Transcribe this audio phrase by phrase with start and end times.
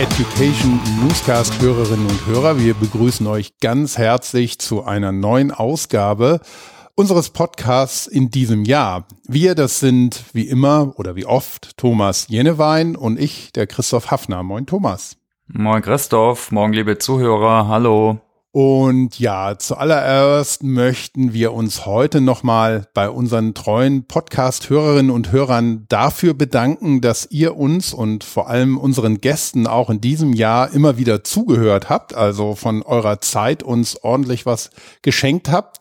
[0.00, 6.40] Education Newscast Hörerinnen und Hörer, wir begrüßen euch ganz herzlich zu einer neuen Ausgabe
[6.94, 9.04] unseres Podcasts in diesem Jahr.
[9.28, 14.42] Wir, das sind wie immer oder wie oft Thomas Jennewein und ich, der Christoph Hafner.
[14.42, 15.18] Moin Thomas.
[15.48, 18.20] Moin Christoph, morgen liebe Zuhörer, hallo.
[18.52, 26.34] Und ja, zuallererst möchten wir uns heute nochmal bei unseren treuen Podcast-Hörerinnen und Hörern dafür
[26.34, 31.22] bedanken, dass ihr uns und vor allem unseren Gästen auch in diesem Jahr immer wieder
[31.22, 34.70] zugehört habt, also von eurer Zeit uns ordentlich was
[35.02, 35.78] geschenkt habt.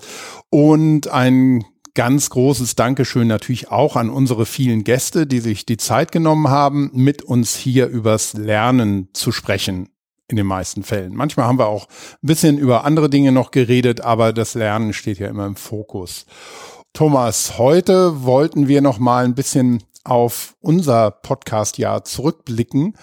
[0.52, 6.12] Und ein ganz großes Dankeschön natürlich auch an unsere vielen Gäste, die sich die Zeit
[6.12, 9.90] genommen haben, mit uns hier übers Lernen zu sprechen
[10.30, 11.16] in den meisten Fällen.
[11.16, 11.88] Manchmal haben wir auch
[12.24, 16.26] ein bisschen über andere Dinge noch geredet, aber das Lernen steht ja immer im Fokus.
[16.94, 22.96] Thomas, heute wollten wir noch mal ein bisschen auf unser Podcast-Jahr zurückblicken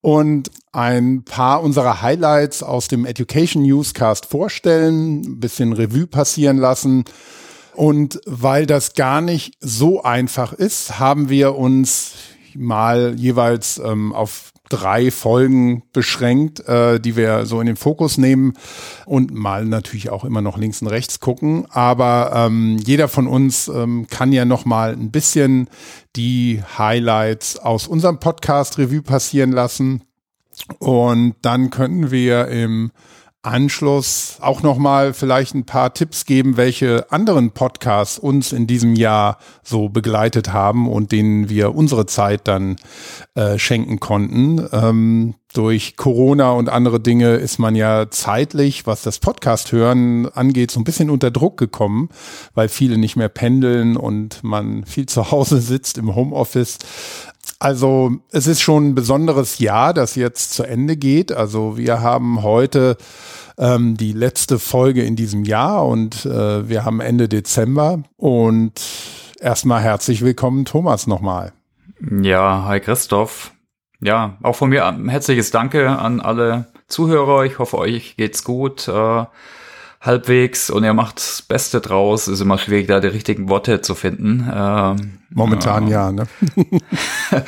[0.00, 7.04] und ein paar unserer Highlights aus dem Education Newscast vorstellen, ein bisschen Revue passieren lassen.
[7.74, 12.12] Und weil das gar nicht so einfach ist, haben wir uns
[12.54, 18.54] mal jeweils ähm, auf drei Folgen beschränkt, äh, die wir so in den Fokus nehmen
[19.04, 21.66] und mal natürlich auch immer noch links und rechts gucken.
[21.70, 25.68] Aber ähm, jeder von uns ähm, kann ja noch mal ein bisschen
[26.16, 30.02] die Highlights aus unserem Podcast Revue passieren lassen.
[30.78, 32.90] Und dann könnten wir im
[33.46, 39.38] Anschluss auch nochmal vielleicht ein paar Tipps geben, welche anderen Podcasts uns in diesem Jahr
[39.62, 42.76] so begleitet haben und denen wir unsere Zeit dann
[43.34, 44.66] äh, schenken konnten.
[44.72, 50.70] Ähm, durch Corona und andere Dinge ist man ja zeitlich, was das Podcast hören angeht,
[50.70, 52.10] so ein bisschen unter Druck gekommen,
[52.54, 56.78] weil viele nicht mehr pendeln und man viel zu Hause sitzt im Homeoffice.
[57.58, 61.32] Also es ist schon ein besonderes Jahr, das jetzt zu Ende geht.
[61.32, 62.96] Also wir haben heute
[63.58, 68.02] ähm, die letzte Folge in diesem Jahr und äh, wir haben Ende Dezember.
[68.16, 68.80] Und
[69.40, 71.52] erstmal herzlich willkommen, Thomas, nochmal.
[72.00, 73.52] Ja, hi Christoph.
[74.00, 77.44] Ja, auch von mir ein herzliches Danke an alle Zuhörer.
[77.44, 78.86] Ich hoffe, euch geht's gut.
[78.88, 79.24] Äh,
[80.06, 82.28] halbwegs und er macht das Beste draus.
[82.28, 84.50] Ist immer schwierig, da die richtigen Worte zu finden.
[84.52, 86.26] Ähm, Momentan äh, ja, ne?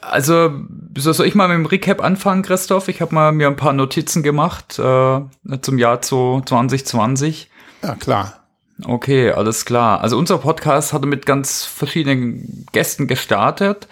[0.00, 0.50] also,
[0.96, 2.88] soll ich mal mit dem Recap anfangen, Christoph?
[2.88, 5.20] Ich habe mal mir ein paar Notizen gemacht äh,
[5.60, 7.50] zum Jahr 2020.
[7.82, 8.42] Ja, klar.
[8.84, 10.00] Okay, alles klar.
[10.00, 13.86] Also unser Podcast hatte mit ganz verschiedenen Gästen gestartet.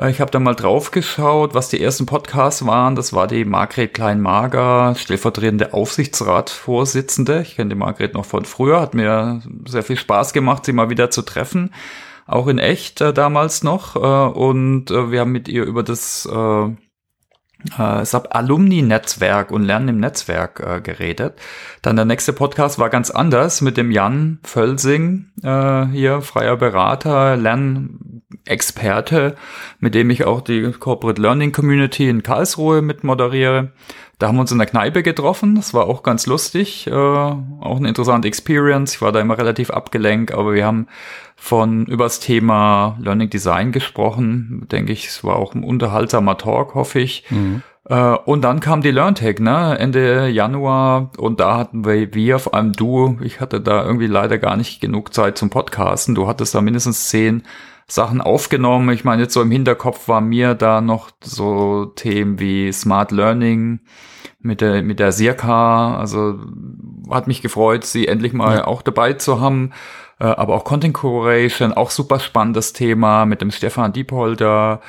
[0.00, 2.96] Äh, ich habe da mal drauf geschaut, was die ersten Podcasts waren.
[2.96, 7.42] Das war die Margret Kleinmager, stellvertretende Aufsichtsratsvorsitzende.
[7.42, 10.90] Ich kenne die Margret noch von früher, hat mir sehr viel Spaß gemacht, sie mal
[10.90, 11.72] wieder zu treffen.
[12.26, 13.96] Auch in echt äh, damals noch.
[13.96, 16.28] Äh, und äh, wir haben mit ihr über das
[17.78, 21.34] äh, Alumni-Netzwerk und Lernen im Netzwerk äh, geredet.
[21.82, 27.36] Dann der nächste Podcast war ganz anders mit dem Jan Völsing, äh, hier freier Berater,
[27.36, 29.36] Lernexperte,
[29.80, 33.72] mit dem ich auch die Corporate Learning Community in Karlsruhe mit moderiere.
[34.18, 35.56] Da haben wir uns in der Kneipe getroffen.
[35.56, 36.86] Das war auch ganz lustig.
[36.86, 38.94] Äh, auch eine interessante Experience.
[38.94, 40.86] Ich war da immer relativ abgelenkt, aber wir haben
[41.36, 44.66] von übers Thema Learning Design gesprochen.
[44.72, 47.24] Denke ich, es war auch ein unterhaltsamer Talk, hoffe ich.
[47.28, 47.62] Mhm.
[47.84, 51.10] Äh, und dann kam die LearnTech, ne, Ende Januar.
[51.18, 54.80] Und da hatten wir, wir, vor allem du, ich hatte da irgendwie leider gar nicht
[54.80, 56.14] genug Zeit zum Podcasten.
[56.14, 57.42] Du hattest da mindestens zehn
[57.88, 58.90] Sachen aufgenommen.
[58.90, 63.80] Ich meine, jetzt so im Hinterkopf war mir da noch so Themen wie Smart Learning
[64.40, 65.96] mit der, mit der Sirka.
[65.96, 66.40] Also
[67.10, 68.66] hat mich gefreut, sie endlich mal ja.
[68.66, 69.72] auch dabei zu haben.
[70.18, 74.80] Äh, aber auch Content Curation, auch super spannendes Thema mit dem Stefan Diepholder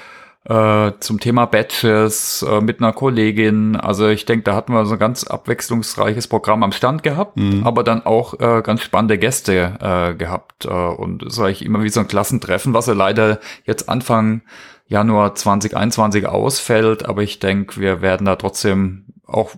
[0.47, 3.75] äh, zum Thema Batches äh, mit einer Kollegin.
[3.75, 7.65] Also ich denke, da hatten wir so ein ganz abwechslungsreiches Programm am Stand gehabt, mhm.
[7.65, 10.65] aber dann auch äh, ganz spannende Gäste äh, gehabt.
[10.65, 14.41] Äh, und es war ich immer wie so ein Klassentreffen, was ja leider jetzt Anfang
[14.87, 17.05] Januar 2021 ausfällt.
[17.07, 19.51] Aber ich denke, wir werden da trotzdem auch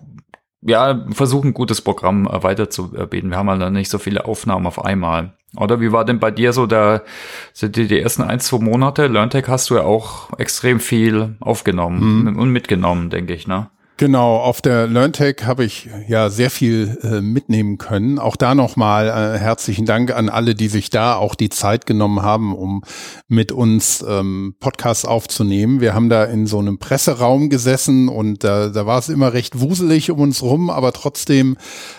[0.62, 3.30] ja, versuchen, ein gutes Programm äh, weiterzubieten.
[3.30, 5.32] Wir haben halt nicht so viele Aufnahmen auf einmal.
[5.56, 7.02] Oder wie war denn bei dir so der,
[7.60, 9.06] die, die ersten ein, zwei Monate?
[9.06, 12.38] LearnTech hast du ja auch extrem viel aufgenommen mhm.
[12.38, 13.68] und mitgenommen, denke ich, ne?
[14.00, 18.18] Genau, auf der LearnTech habe ich ja sehr viel äh, mitnehmen können.
[18.18, 22.22] Auch da nochmal äh, herzlichen Dank an alle, die sich da auch die Zeit genommen
[22.22, 22.82] haben, um
[23.28, 25.82] mit uns ähm, Podcasts aufzunehmen.
[25.82, 29.60] Wir haben da in so einem Presseraum gesessen und äh, da war es immer recht
[29.60, 31.58] wuselig um uns rum, aber trotzdem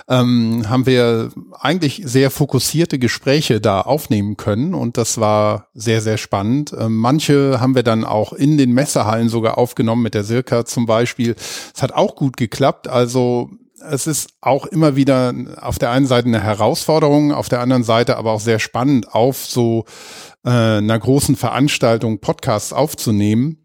[0.10, 6.18] ähm, haben wir eigentlich sehr fokussierte Gespräche da aufnehmen können und das war sehr, sehr
[6.18, 6.74] spannend.
[6.76, 10.88] Ähm, manche haben wir dann auch in den Messehallen sogar aufgenommen, mit der Silka zum
[10.88, 11.36] Beispiel.
[11.76, 12.88] Es hat auch gut geklappt.
[12.88, 13.50] Also
[13.90, 18.18] es ist auch immer wieder auf der einen Seite eine Herausforderung, auf der anderen Seite
[18.18, 19.86] aber auch sehr spannend, auf so
[20.46, 23.58] äh, einer großen Veranstaltung Podcasts aufzunehmen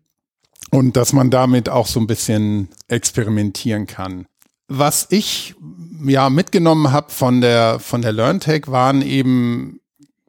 [0.70, 4.26] und dass man damit auch so ein bisschen experimentieren kann.
[4.68, 5.54] Was ich
[6.04, 9.80] ja mitgenommen habe von der von der LearnTech waren eben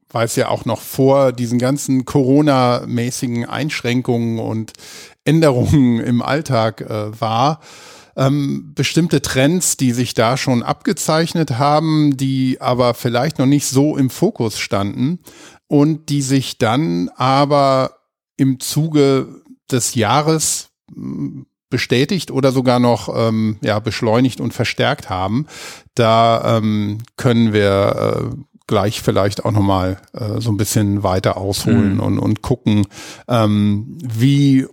[0.09, 4.73] weil es ja auch noch vor diesen ganzen Corona-mäßigen Einschränkungen und
[5.25, 7.59] Änderungen im Alltag äh, war,
[8.15, 13.95] ähm, bestimmte Trends, die sich da schon abgezeichnet haben, die aber vielleicht noch nicht so
[13.95, 15.19] im Fokus standen
[15.67, 17.99] und die sich dann aber
[18.35, 19.27] im Zuge
[19.71, 25.47] des Jahres hm, bestätigt oder sogar noch ähm, ja, beschleunigt und verstärkt haben.
[25.95, 28.35] Da ähm, können wir äh,
[28.67, 31.99] gleich vielleicht auch nochmal äh, so ein bisschen weiter ausholen mhm.
[32.01, 32.85] und, und gucken,
[33.27, 34.67] ähm, wie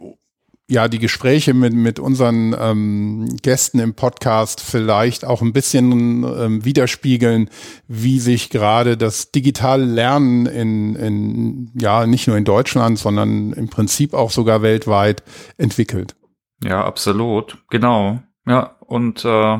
[0.69, 6.65] ja die Gespräche mit, mit unseren ähm, Gästen im Podcast vielleicht auch ein bisschen ähm,
[6.65, 7.51] widerspiegeln,
[7.87, 13.69] wie sich gerade das digitale Lernen in, in, ja, nicht nur in Deutschland, sondern im
[13.69, 15.23] Prinzip auch sogar weltweit
[15.59, 16.17] entwickelt.
[16.63, 17.59] Ja, absolut.
[17.69, 18.21] Genau.
[18.47, 19.59] Ja, und äh,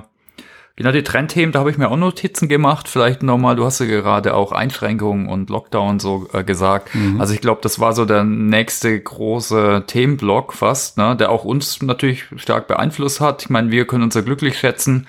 [0.77, 2.89] Genau, die Trendthemen, da habe ich mir auch Notizen gemacht.
[2.89, 6.93] Vielleicht nochmal, du hast ja gerade auch Einschränkungen und Lockdown so äh, gesagt.
[6.97, 7.21] Mhm.
[7.21, 11.81] Also ich glaube, das war so der nächste große Themenblock fast, ne, der auch uns
[11.81, 13.43] natürlich stark beeinflusst hat.
[13.43, 15.07] Ich meine, wir können uns ja glücklich schätzen,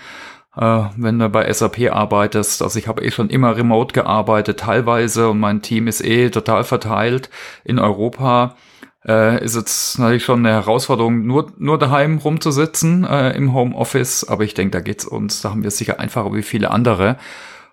[0.55, 2.61] äh, wenn du bei SAP arbeitest.
[2.61, 6.63] Also ich habe eh schon immer remote gearbeitet, teilweise, und mein Team ist eh total
[6.63, 7.31] verteilt
[7.63, 8.55] in Europa
[9.07, 14.27] äh, ist jetzt natürlich schon eine Herausforderung, nur, nur daheim rumzusitzen äh, im Homeoffice.
[14.27, 17.17] Aber ich denke, da geht's uns, da haben wir sicher einfacher wie viele andere.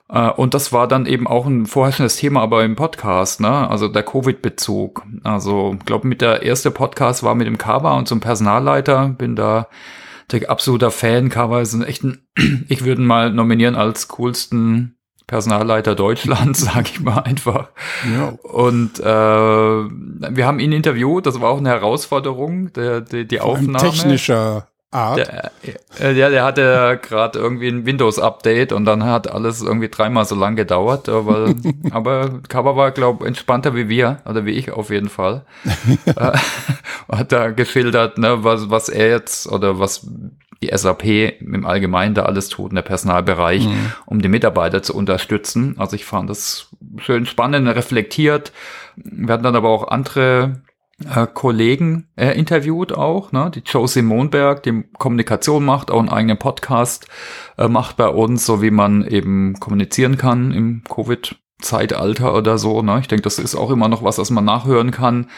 [0.08, 3.68] Äh, und das war dann eben auch ein vorherrschendes Thema aber im Podcast, ne?
[3.68, 5.04] Also der Covid-Bezug.
[5.24, 9.08] Also, glaube, mit der erste Podcast war mit dem Kava und zum Personalleiter.
[9.08, 9.68] Bin da
[10.48, 11.28] absoluter Fan.
[11.28, 12.26] Kava ist ein echten,
[12.68, 14.96] ich würde mal nominieren als coolsten
[15.26, 17.68] Personalleiter Deutschlands, sage ich mal einfach.
[18.12, 18.34] Ja.
[18.42, 23.78] Und äh, wir haben ihn interviewt, das war auch eine Herausforderung, der, die, die Aufnahme.
[23.78, 25.16] Ein technischer Art.
[25.16, 25.50] Der,
[26.00, 30.34] äh, ja, der hatte gerade irgendwie ein Windows-Update und dann hat alles irgendwie dreimal so
[30.34, 31.08] lang gedauert.
[31.08, 31.54] Aber,
[31.90, 35.46] aber Cover war, glaube entspannter wie wir, oder wie ich auf jeden Fall.
[36.04, 36.38] äh,
[37.10, 40.06] hat da geschildert, ne, was, was er jetzt oder was
[40.62, 41.04] die SAP
[41.40, 43.92] im Allgemeinen da alles tut in der Personalbereich, mhm.
[44.06, 45.74] um die Mitarbeiter zu unterstützen.
[45.78, 48.52] Also ich fand das schön spannend, reflektiert.
[48.96, 50.62] Wir hatten dann aber auch andere
[51.04, 53.50] äh, Kollegen äh, interviewt auch, ne?
[53.54, 57.08] Die Josie Monberg, die Kommunikation macht, auch einen eigenen Podcast
[57.58, 62.82] äh, macht bei uns, so wie man eben kommunizieren kann im Covid Zeitalter oder so.
[62.82, 62.98] Ne?
[63.00, 65.28] Ich denke, das ist auch immer noch was, was man nachhören kann.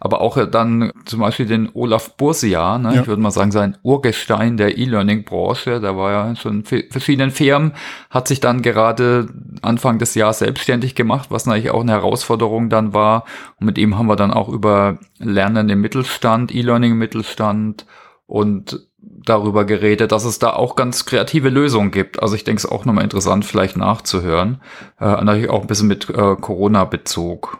[0.00, 2.94] Aber auch dann zum Beispiel den Olaf Bursia, ne?
[2.94, 3.00] Ja.
[3.00, 7.72] ich würde mal sagen, sein Urgestein der E-Learning-Branche, der war ja schon in verschiedenen Firmen,
[8.10, 9.28] hat sich dann gerade
[9.62, 13.24] Anfang des Jahres selbstständig gemacht, was natürlich auch eine Herausforderung dann war.
[13.58, 17.86] Und mit ihm haben wir dann auch über Lernen im Mittelstand, E-Learning im Mittelstand
[18.26, 18.86] und
[19.24, 22.22] darüber geredet, dass es da auch ganz kreative Lösungen gibt.
[22.22, 24.60] Also ich denke, es ist auch nochmal interessant, vielleicht nachzuhören.
[25.00, 27.58] Äh, natürlich auch ein bisschen mit äh, Corona-Bezug.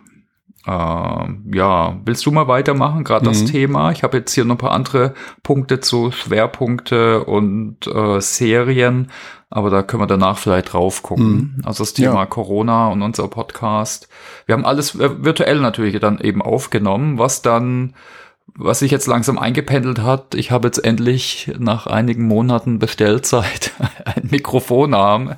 [0.66, 3.32] Äh, ja, willst du mal weitermachen, gerade mhm.
[3.32, 3.92] das Thema?
[3.92, 9.10] Ich habe jetzt hier noch ein paar andere Punkte zu Schwerpunkte und äh, Serien,
[9.50, 11.54] aber da können wir danach vielleicht drauf gucken.
[11.56, 11.62] Mhm.
[11.64, 12.26] Also das Thema ja.
[12.26, 14.08] Corona und unser Podcast.
[14.46, 17.94] Wir haben alles äh, virtuell natürlich dann eben aufgenommen, was dann
[18.56, 23.72] was sich jetzt langsam eingependelt hat, ich habe jetzt endlich nach einigen Monaten Bestellzeit
[24.04, 25.36] ein Mikrofonarm.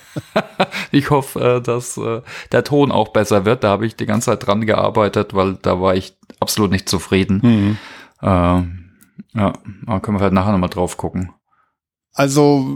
[0.90, 2.22] ich hoffe, dass äh,
[2.52, 3.64] der Ton auch besser wird.
[3.64, 7.40] Da habe ich die ganze Zeit dran gearbeitet, weil da war ich absolut nicht zufrieden.
[7.42, 7.78] Mhm.
[8.22, 8.62] Äh,
[9.38, 9.52] ja,
[9.86, 11.32] da können wir halt nachher nochmal drauf gucken.
[12.12, 12.66] Also,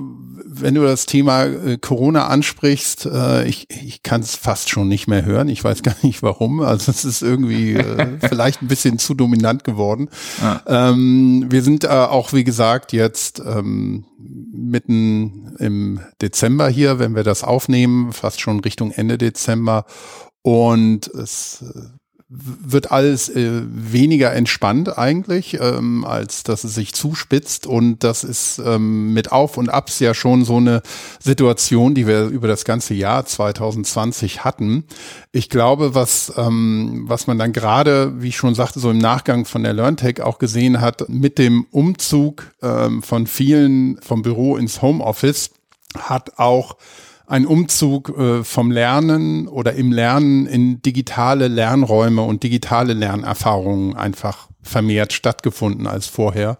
[0.46, 5.08] wenn du das Thema äh, Corona ansprichst, äh, ich, ich kann es fast schon nicht
[5.08, 5.48] mehr hören.
[5.48, 6.60] Ich weiß gar nicht warum.
[6.60, 10.08] Also es ist irgendwie äh, vielleicht ein bisschen zu dominant geworden.
[10.40, 10.62] Ja.
[10.66, 17.24] Ähm, wir sind äh, auch, wie gesagt, jetzt ähm, mitten im Dezember hier, wenn wir
[17.24, 19.84] das aufnehmen, fast schon Richtung Ende Dezember.
[20.42, 21.93] Und es äh,
[22.36, 27.66] wird alles äh, weniger entspannt eigentlich, ähm, als dass es sich zuspitzt.
[27.66, 30.82] Und das ist ähm, mit Auf und Abs ja schon so eine
[31.20, 34.84] Situation, die wir über das ganze Jahr 2020 hatten.
[35.32, 39.44] Ich glaube, was, ähm, was man dann gerade, wie ich schon sagte, so im Nachgang
[39.44, 44.82] von der LearnTech auch gesehen hat, mit dem Umzug ähm, von vielen vom Büro ins
[44.82, 45.50] Homeoffice,
[45.96, 46.76] hat auch
[47.26, 54.48] ein Umzug äh, vom Lernen oder im Lernen in digitale Lernräume und digitale Lernerfahrungen einfach
[54.62, 56.58] vermehrt stattgefunden als vorher.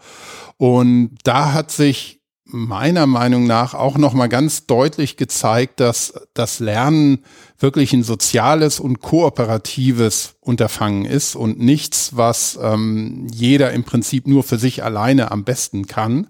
[0.57, 6.61] Und da hat sich meiner Meinung nach auch noch mal ganz deutlich gezeigt, dass das
[6.61, 7.25] Lernen
[7.59, 14.43] wirklich ein soziales und kooperatives Unterfangen ist und nichts, was ähm, jeder im Prinzip nur
[14.43, 16.29] für sich alleine am besten kann.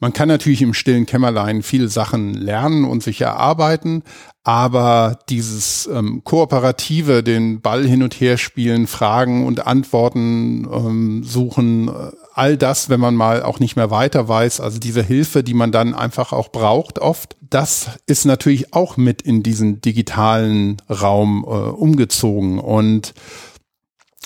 [0.00, 4.02] Man kann natürlich im stillen Kämmerlein viele Sachen lernen und sich erarbeiten,
[4.42, 11.88] aber dieses ähm, kooperative, den Ball hin und her spielen, Fragen und Antworten ähm, suchen,
[11.88, 15.52] äh, all das, wenn man mal auch nicht mehr weiter weiß, also diese Hilfe, die
[15.52, 21.44] man dann einfach auch braucht oft, das ist natürlich auch mit in diesen digitalen Raum
[21.46, 22.58] äh, umgezogen.
[22.58, 23.12] Und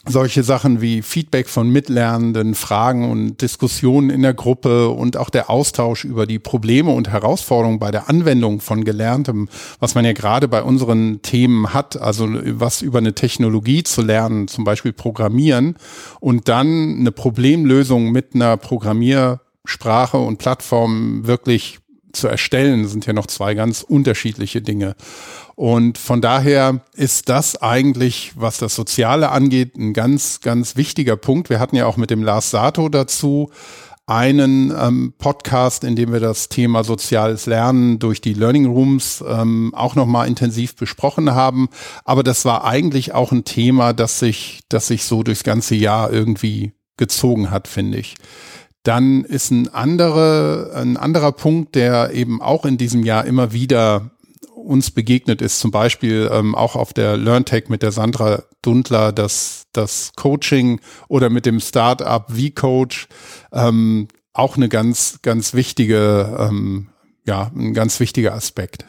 [0.06, 5.48] solche Sachen wie Feedback von Mitlernenden, Fragen und Diskussionen in der Gruppe und auch der
[5.48, 9.48] Austausch über die Probleme und Herausforderungen bei der Anwendung von Gelerntem,
[9.80, 14.48] was man ja gerade bei unseren Themen hat, also was über eine Technologie zu lernen,
[14.48, 15.76] zum Beispiel Programmieren
[16.20, 21.78] und dann eine Problemlösung mit einer Programmiersprache und Plattform wirklich
[22.12, 24.94] zu erstellen, sind ja noch zwei ganz unterschiedliche Dinge.
[25.56, 31.50] Und von daher ist das eigentlich, was das Soziale angeht, ein ganz, ganz wichtiger Punkt.
[31.50, 33.50] Wir hatten ja auch mit dem Lars Sato dazu
[34.06, 39.72] einen ähm, Podcast, in dem wir das Thema soziales Lernen durch die Learning Rooms ähm,
[39.74, 41.68] auch nochmal intensiv besprochen haben.
[42.04, 46.12] Aber das war eigentlich auch ein Thema, das sich, das sich so durchs ganze Jahr
[46.12, 48.14] irgendwie gezogen hat, finde ich.
[48.82, 54.10] Dann ist ein, andere, ein anderer Punkt, der eben auch in diesem Jahr immer wieder
[54.64, 59.64] uns begegnet ist, zum Beispiel ähm, auch auf der LearnTech mit der Sandra Dundler, das,
[59.72, 63.08] das Coaching oder mit dem Startup V-Coach,
[63.52, 66.88] ähm, auch eine ganz, ganz wichtige, ähm,
[67.26, 68.84] ja, ein ganz wichtiger Aspekt.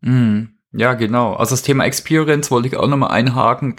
[0.00, 0.59] Mhm.
[0.72, 1.34] Ja, genau.
[1.34, 3.74] Also das Thema Experience wollte ich auch nochmal einhaken.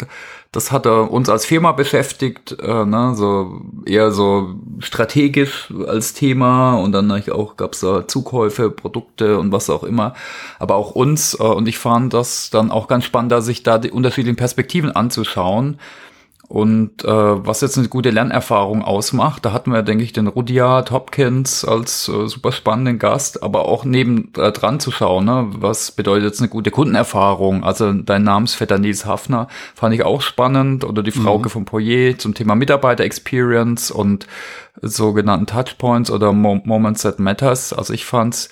[0.51, 6.91] Das hat uns als Firma beschäftigt, äh, ne, so eher so strategisch als Thema und
[6.91, 10.15] dann auch gab es da Zukäufe, Produkte und was auch immer.
[10.59, 13.77] Aber auch uns äh, und ich fand das dann auch ganz spannend, da sich da
[13.77, 15.79] die unterschiedlichen Perspektiven anzuschauen
[16.51, 20.91] und äh, was jetzt eine gute Lernerfahrung ausmacht, da hatten wir, denke ich, den Rudyard
[20.91, 25.47] Hopkins als äh, super spannenden Gast, aber auch neben äh, dran zu schauen, ne?
[25.53, 27.63] was bedeutet jetzt eine gute Kundenerfahrung?
[27.63, 31.51] Also dein Namensvetter Nils Hafner fand ich auch spannend oder die Frauke mhm.
[31.51, 34.27] von Poyer zum Thema Mitarbeiter-Experience und
[34.81, 37.71] sogenannten Touchpoints oder Mo Moments that Matters.
[37.71, 38.49] Also ich fand's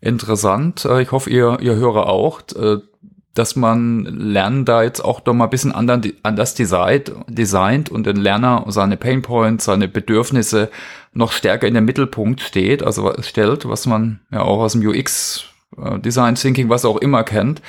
[0.00, 0.86] interessant.
[0.86, 2.40] Äh, ich hoffe, ihr, ihr Hörer auch.
[3.34, 8.16] Dass man Lernen da jetzt auch doch mal ein bisschen anders designt, designt und den
[8.16, 10.70] Lerner seine Painpoints, seine Bedürfnisse
[11.14, 15.44] noch stärker in den Mittelpunkt steht, also stellt, was man ja auch aus dem UX
[15.78, 17.62] äh, Design Thinking, was auch immer kennt.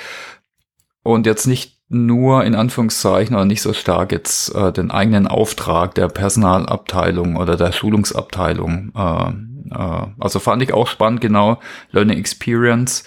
[1.02, 5.94] Und jetzt nicht nur in Anführungszeichen oder nicht so stark jetzt äh, den eigenen Auftrag
[5.94, 8.92] der Personalabteilung oder der Schulungsabteilung.
[8.96, 9.28] Äh,
[9.74, 13.04] äh, also fand ich auch spannend, genau, Learning Experience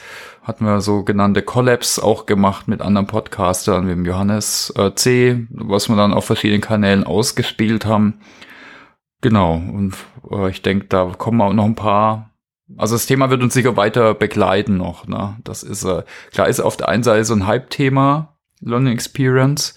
[0.47, 5.89] hatten wir sogenannte Collabs auch gemacht mit anderen Podcastern, wie dem Johannes äh, C., was
[5.89, 8.21] wir dann auf verschiedenen Kanälen ausgespielt haben.
[9.19, 9.93] Genau, und
[10.31, 12.31] äh, ich denke, da kommen auch noch ein paar.
[12.77, 15.05] Also das Thema wird uns sicher weiter begleiten noch.
[15.05, 15.35] Ne?
[15.43, 19.75] Das ist äh, klar ist auf der einen Seite so ein Hype-Thema, Learning Experience.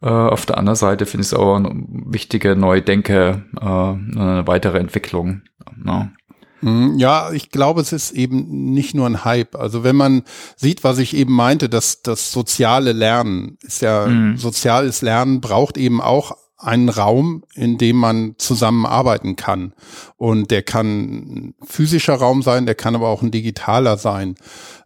[0.00, 1.72] Äh, auf der anderen Seite finde ich es auch eine
[2.06, 5.42] wichtige neue Denke, äh, eine weitere Entwicklung.
[5.76, 6.12] Ne?
[6.60, 9.56] Mhm, ja, ich glaube, es ist eben nicht nur ein Hype.
[9.56, 10.22] Also wenn man
[10.56, 14.36] sieht, was ich eben meinte, dass das soziale Lernen ist ja, mhm.
[14.36, 19.72] soziales Lernen braucht eben auch einen Raum, in dem man zusammenarbeiten kann.
[20.16, 24.34] Und der kann ein physischer Raum sein, der kann aber auch ein digitaler sein.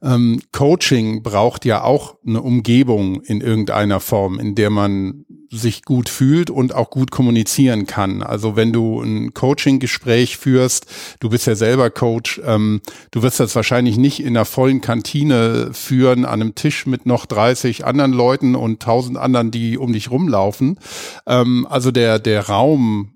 [0.01, 5.25] Ähm, Coaching braucht ja auch eine Umgebung in irgendeiner Form, in der man
[5.59, 8.23] sich gut fühlt und auch gut kommunizieren kann.
[8.23, 10.87] Also wenn du ein Coaching-Gespräch führst,
[11.21, 12.81] du bist ja selber Coach, ähm,
[13.11, 17.27] du wirst das wahrscheinlich nicht in einer vollen Kantine führen, an einem Tisch mit noch
[17.27, 20.79] 30 anderen Leuten und 1000 anderen, die um dich rumlaufen.
[21.27, 23.15] Ähm, also der, der Raum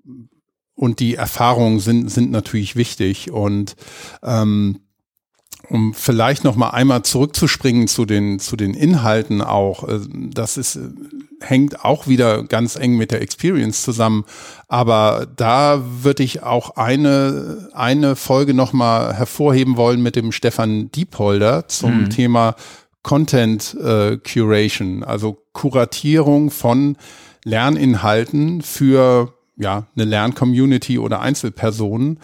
[0.75, 3.75] und die Erfahrungen sind, sind natürlich wichtig und
[4.23, 4.79] ähm,
[5.69, 10.75] um vielleicht noch mal einmal zurückzuspringen zu den zu den Inhalten auch, äh, das ist
[10.75, 10.89] äh,
[11.41, 14.25] hängt auch wieder ganz eng mit der Experience zusammen,
[14.67, 20.91] aber da würde ich auch eine eine Folge noch mal hervorheben wollen mit dem Stefan
[20.91, 22.09] Diepholder zum mhm.
[22.09, 22.55] Thema
[23.03, 26.97] Content äh, Curation, also Kuratierung von
[27.45, 32.19] Lerninhalten für ja, eine Lerncommunity oder Einzelpersonen.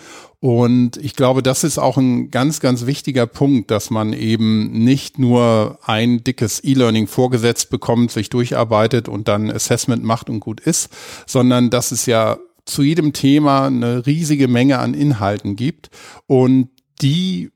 [0.46, 5.18] Und ich glaube, das ist auch ein ganz, ganz wichtiger Punkt, dass man eben nicht
[5.18, 10.90] nur ein dickes E-Learning vorgesetzt bekommt, sich durcharbeitet und dann Assessment macht und gut ist,
[11.26, 15.90] sondern dass es ja zu jedem Thema eine riesige Menge an Inhalten gibt.
[16.28, 16.70] Und
[17.02, 17.50] die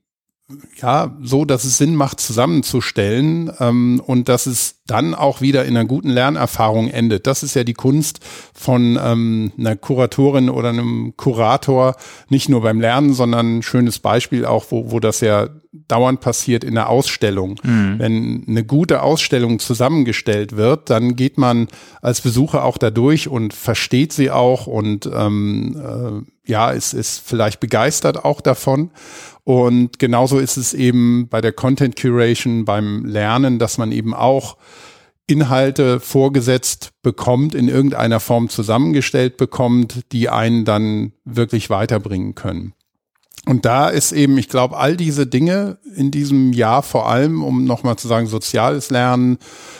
[0.81, 5.77] ja, so, dass es Sinn macht, zusammenzustellen ähm, und dass es dann auch wieder in
[5.77, 7.27] einer guten Lernerfahrung endet.
[7.27, 8.19] Das ist ja die Kunst
[8.53, 11.95] von ähm, einer Kuratorin oder einem Kurator,
[12.29, 16.63] nicht nur beim Lernen, sondern ein schönes Beispiel auch, wo, wo das ja dauernd passiert
[16.63, 17.59] in der Ausstellung.
[17.61, 17.95] Mhm.
[17.99, 21.67] Wenn eine gute Ausstellung zusammengestellt wird, dann geht man
[22.01, 27.59] als Besucher auch dadurch und versteht sie auch und ähm, äh, ja, ist, ist vielleicht
[27.59, 28.89] begeistert auch davon.
[29.49, 34.57] Und genauso ist es eben bei der Content Curation, beim Lernen, dass man eben auch
[35.25, 42.75] Inhalte vorgesetzt bekommt, in irgendeiner Form zusammengestellt bekommt, die einen dann wirklich weiterbringen können.
[43.47, 47.63] Und da ist eben, ich glaube, all diese Dinge in diesem Jahr vor allem, um
[47.63, 49.39] nochmal zu sagen, soziales Lernen,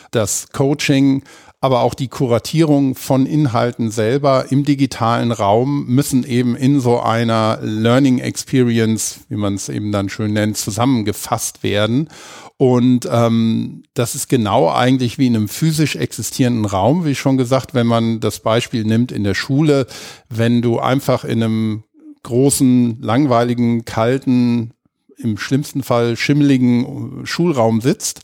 [0.10, 1.22] das Coaching,
[1.62, 7.60] aber auch die Kuratierung von Inhalten selber im digitalen Raum müssen eben in so einer
[7.62, 12.08] Learning Experience, wie man es eben dann schön nennt, zusammengefasst werden.
[12.56, 17.74] Und ähm, das ist genau eigentlich wie in einem physisch existierenden Raum, wie schon gesagt,
[17.74, 19.86] wenn man das Beispiel nimmt in der Schule,
[20.30, 21.84] wenn du einfach in einem
[22.24, 24.72] großen, langweiligen, kalten,
[25.18, 28.22] im schlimmsten Fall schimmeligen Schulraum sitzt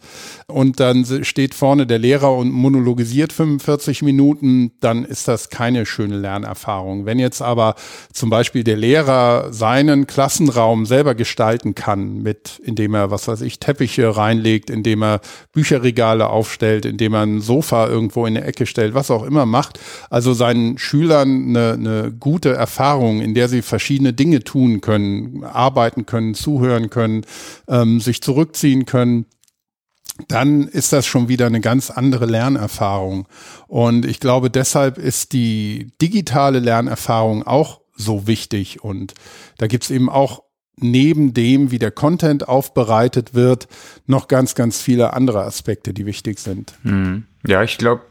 [0.47, 6.17] und dann steht vorne der Lehrer und monologisiert 45 Minuten, dann ist das keine schöne
[6.17, 7.05] Lernerfahrung.
[7.05, 7.73] Wenn jetzt aber
[8.13, 13.59] zum Beispiel der Lehrer seinen Klassenraum selber gestalten kann, mit, indem er, was weiß ich,
[13.59, 15.21] Teppiche reinlegt, indem er
[15.51, 19.79] Bücherregale aufstellt, indem er ein Sofa irgendwo in der Ecke stellt, was auch immer macht,
[20.11, 26.05] also seinen Schülern eine, eine gute Erfahrung, in der sie verschiedene Dinge tun können, arbeiten
[26.05, 27.25] können, zuhören können,
[27.67, 29.25] ähm, sich zurückziehen können,
[30.27, 33.27] dann ist das schon wieder eine ganz andere Lernerfahrung.
[33.67, 38.83] Und ich glaube, deshalb ist die digitale Lernerfahrung auch so wichtig.
[38.83, 39.13] Und
[39.57, 40.43] da gibt's eben auch
[40.77, 43.67] neben dem, wie der Content aufbereitet wird,
[44.05, 46.73] noch ganz, ganz viele andere Aspekte, die wichtig sind.
[46.83, 47.25] Hm.
[47.45, 48.03] Ja, ich glaube,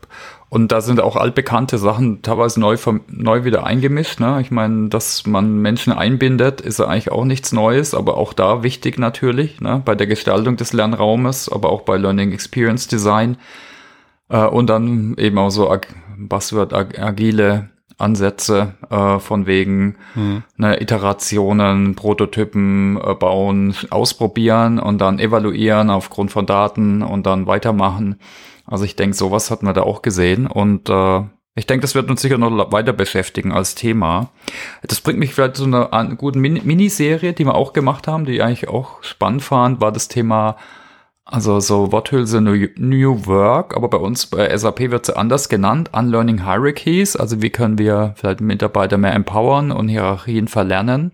[0.48, 2.76] und da sind auch altbekannte Sachen teilweise neu,
[3.08, 4.20] neu wieder eingemischt.
[4.20, 4.40] Ne?
[4.40, 8.62] Ich meine, dass man Menschen einbindet, ist ja eigentlich auch nichts Neues, aber auch da
[8.62, 9.82] wichtig natürlich, ne?
[9.84, 13.36] bei der Gestaltung des Lernraumes, aber auch bei Learning Experience Design.
[14.28, 15.76] Äh, und dann eben auch so
[16.16, 20.42] Buzzword ag agile Ansätze äh, von wegen mhm.
[20.56, 28.16] ne, Iterationen, Prototypen äh, bauen, ausprobieren und dann evaluieren aufgrund von Daten und dann weitermachen.
[28.66, 31.22] Also ich denke, sowas hat man da auch gesehen und äh,
[31.56, 34.30] ich denke, das wird uns sicher noch weiter beschäftigen als Thema.
[34.82, 38.42] Das bringt mich vielleicht zu einer guten Miniserie, die wir auch gemacht haben, die ich
[38.42, 40.56] eigentlich auch spannend fand, war das Thema,
[41.24, 45.90] also so Worthülse New, New Work, aber bei uns bei SAP wird sie anders genannt,
[45.92, 51.12] Unlearning Hierarchies, also wie können wir vielleicht Mitarbeiter mehr empowern und Hierarchien verlernen.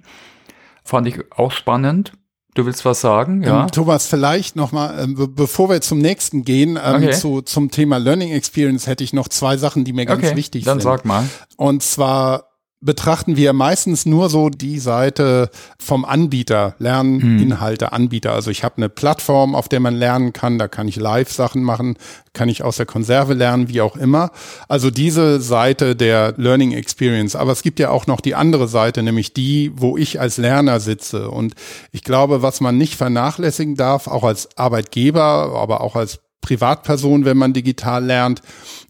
[0.85, 2.13] Fand ich auch spannend.
[2.55, 3.63] Du willst was sagen, ja?
[3.63, 7.13] Ähm, Thomas, vielleicht nochmal, ähm, be bevor wir zum nächsten gehen, ähm, okay.
[7.13, 10.65] zu, zum Thema Learning Experience hätte ich noch zwei Sachen, die mir ganz okay, wichtig
[10.65, 10.89] dann sind.
[10.89, 11.29] Dann sag mal.
[11.57, 12.50] Und zwar
[12.83, 18.33] betrachten wir meistens nur so die Seite vom Anbieter, Lerninhalte Anbieter.
[18.33, 21.99] Also ich habe eine Plattform, auf der man lernen kann, da kann ich Live-Sachen machen,
[22.33, 24.31] kann ich aus der Konserve lernen, wie auch immer.
[24.67, 27.37] Also diese Seite der Learning Experience.
[27.37, 30.81] Aber es gibt ja auch noch die andere Seite, nämlich die, wo ich als Lerner
[30.81, 31.31] sitze.
[31.31, 31.55] Und
[31.93, 37.37] ich glaube, was man nicht vernachlässigen darf, auch als Arbeitgeber, aber auch als Privatperson, wenn
[37.37, 38.41] man digital lernt,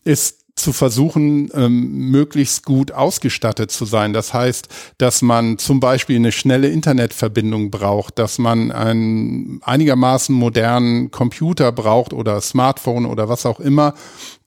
[0.05, 4.12] ist zu versuchen, ähm, möglichst gut ausgestattet zu sein.
[4.12, 4.68] Das heißt,
[4.99, 12.12] dass man zum Beispiel eine schnelle Internetverbindung braucht, dass man einen einigermaßen modernen Computer braucht
[12.12, 13.94] oder Smartphone oder was auch immer,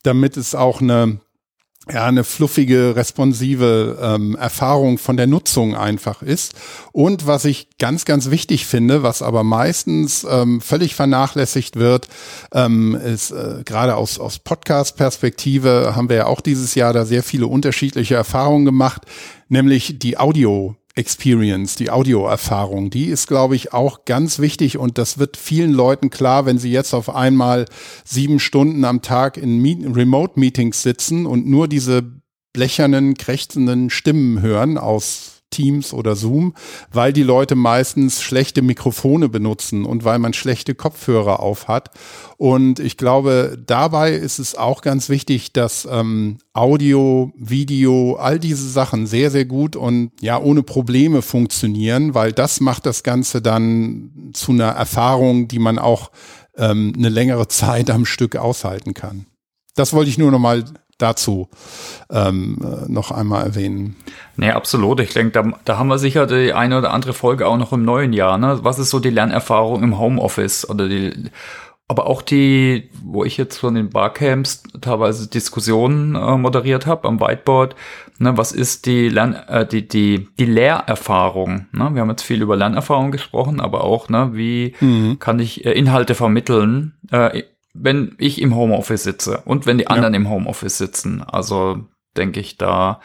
[0.03, 1.19] damit es auch eine
[1.91, 6.53] ja, eine fluffige, responsive ähm, Erfahrung von der Nutzung einfach ist.
[6.93, 12.07] Und was ich ganz, ganz wichtig finde, was aber meistens ähm, völlig vernachlässigt wird,
[12.53, 17.23] ähm, ist äh, gerade aus, aus Podcast-Perspektive haben wir ja auch dieses Jahr da sehr
[17.23, 19.01] viele unterschiedliche Erfahrungen gemacht,
[19.49, 25.17] nämlich die Audio Experience, die Audioerfahrung, die ist, glaube ich, auch ganz wichtig und das
[25.17, 27.65] wird vielen Leuten klar, wenn sie jetzt auf einmal
[28.05, 32.03] sieben Stunden am Tag in Meet Remote-Meetings sitzen und nur diese
[32.53, 36.55] blechernen, krächzenden Stimmen hören aus Teams oder Zoom,
[36.91, 41.91] weil die Leute meistens schlechte Mikrofone benutzen und weil man schlechte Kopfhörer auf hat.
[42.37, 48.67] Und ich glaube, dabei ist es auch ganz wichtig, dass ähm, Audio, Video, all diese
[48.67, 54.31] Sachen sehr, sehr gut und ja ohne Probleme funktionieren, weil das macht das Ganze dann
[54.33, 56.11] zu einer Erfahrung, die man auch
[56.57, 59.27] ähm, eine längere Zeit am Stück aushalten kann.
[59.75, 60.65] Das wollte ich nur noch mal
[60.97, 61.49] dazu
[62.09, 63.95] ähm, äh, noch einmal erwähnen.
[64.37, 64.99] Nee, absolut.
[64.99, 67.83] Ich denke, da, da haben wir sicher die eine oder andere Folge auch noch im
[67.83, 68.37] neuen Jahr.
[68.37, 68.59] Ne?
[68.63, 71.29] Was ist so die Lernerfahrung im Homeoffice oder die
[71.87, 77.19] aber auch die, wo ich jetzt von den Barcamps teilweise Diskussionen äh, moderiert habe am
[77.19, 77.75] Whiteboard,
[78.19, 81.67] ne, was ist die Lern äh, die die die Lehrerfahrung?
[81.71, 81.89] Ne?
[81.93, 85.19] Wir haben jetzt viel über Lernerfahrung gesprochen, aber auch ne, wie mhm.
[85.19, 87.43] kann ich äh, Inhalte vermitteln äh,
[87.73, 90.19] wenn ich im Homeoffice sitze und wenn die anderen ja.
[90.19, 91.23] im Homeoffice sitzen.
[91.23, 91.79] Also
[92.15, 93.01] denke ich da,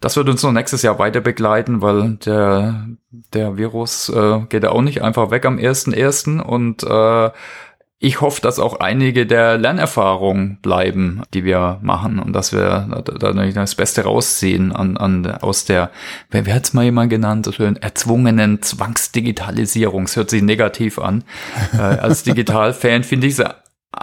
[0.00, 2.86] das wird uns noch nächstes Jahr weiter begleiten, weil der,
[3.32, 6.40] der Virus äh, geht ja auch nicht einfach weg am 1.1.
[6.40, 7.30] und äh,
[8.00, 13.32] ich hoffe, dass auch einige der Lernerfahrungen bleiben, die wir machen und dass wir da,
[13.32, 15.90] da das Beste rausziehen an, an, aus der,
[16.30, 20.04] wer, wer hat es mal jemand genannt, so schön, erzwungenen Zwangsdigitalisierung.
[20.04, 21.24] Es hört sich negativ an.
[21.72, 23.44] äh, als Digitalfan finde ich es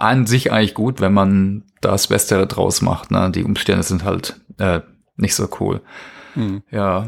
[0.02, 3.12] an sich eigentlich gut, wenn man das Beste draus macht.
[3.12, 3.32] Ne?
[3.32, 4.82] Die Umstände sind halt äh,
[5.18, 5.82] nicht so cool.
[6.34, 6.64] Hm.
[6.72, 7.08] Ja.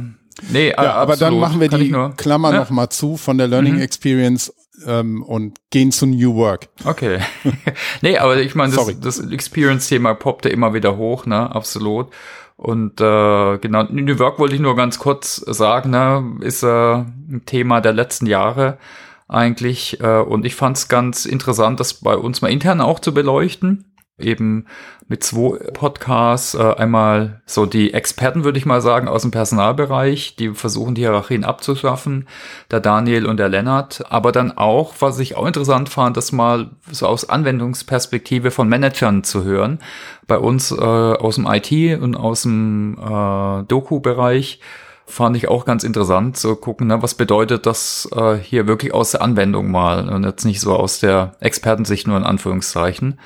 [0.52, 2.60] Nee, ja, aber dann machen wir Kann die nur, Klammer ja?
[2.60, 3.82] noch mal zu von der Learning mhm.
[3.82, 4.54] Experience
[4.86, 6.70] ähm, und gehen zu New Work.
[6.86, 7.20] Okay.
[8.02, 11.54] nee, aber ich meine, das, das Experience-Thema poppt ja immer wieder hoch, ne?
[11.56, 12.10] Absolut.
[12.56, 16.38] Und äh, genau, New Work wollte ich nur ganz kurz sagen, ne?
[16.42, 18.78] ist äh, ein Thema der letzten Jahre
[19.28, 20.00] eigentlich.
[20.02, 23.86] Äh, und ich fand es ganz interessant, das bei uns mal intern auch zu beleuchten.
[24.20, 24.66] Eben
[25.08, 30.36] mit zwei Podcasts, äh, einmal so die Experten, würde ich mal sagen, aus dem Personalbereich,
[30.38, 32.28] die versuchen, die Hierarchien abzuschaffen,
[32.72, 34.04] der Daniel und der Lennart.
[34.10, 39.24] Aber dann auch, was ich auch interessant fand, das mal so aus Anwendungsperspektive von Managern
[39.24, 39.80] zu hören.
[40.26, 44.60] Bei uns äh, aus dem IT und aus dem äh, Doku-Bereich
[45.08, 49.12] fand ich auch ganz interessant zu gucken, ne, was bedeutet das äh, hier wirklich aus
[49.12, 53.20] der Anwendung mal und jetzt nicht so aus der Expertensicht nur in Anführungszeichen.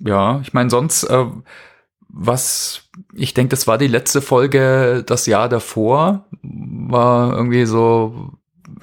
[0.00, 1.26] Ja, ich meine sonst, äh,
[2.08, 2.82] was
[3.14, 8.32] ich denke, das war die letzte Folge das Jahr davor, war irgendwie so,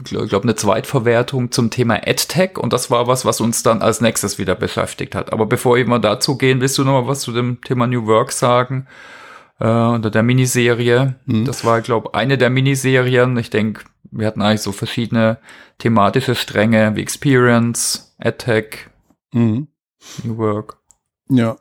[0.06, 4.02] ich glaube, eine Zweitverwertung zum Thema EdTech und das war was, was uns dann als
[4.02, 5.34] nächstes wieder beschäftigt hat.
[5.34, 8.06] Aber bevor wir mal dazu gehen, willst du noch mal was zu dem Thema New
[8.08, 8.88] Work sagen?
[9.64, 11.16] Äh, unter der Miniserie.
[11.26, 11.46] Mhm.
[11.46, 13.38] Das war, glaube eine der Miniserien.
[13.38, 15.40] Ich denke, wir hatten eigentlich so verschiedene
[15.80, 18.92] thematische Stränge wie Experience, Attack,
[19.32, 19.70] mhm.
[20.24, 20.78] New Work.
[21.30, 21.56] Ja.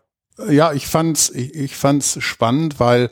[0.49, 3.11] Ja, ich fand's, ich, ich fand's spannend, weil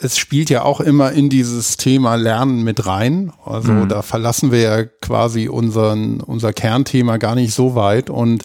[0.00, 3.32] es spielt ja auch immer in dieses Thema Lernen mit rein.
[3.44, 3.88] Also mhm.
[3.88, 8.08] da verlassen wir ja quasi unseren, unser Kernthema gar nicht so weit.
[8.10, 8.44] Und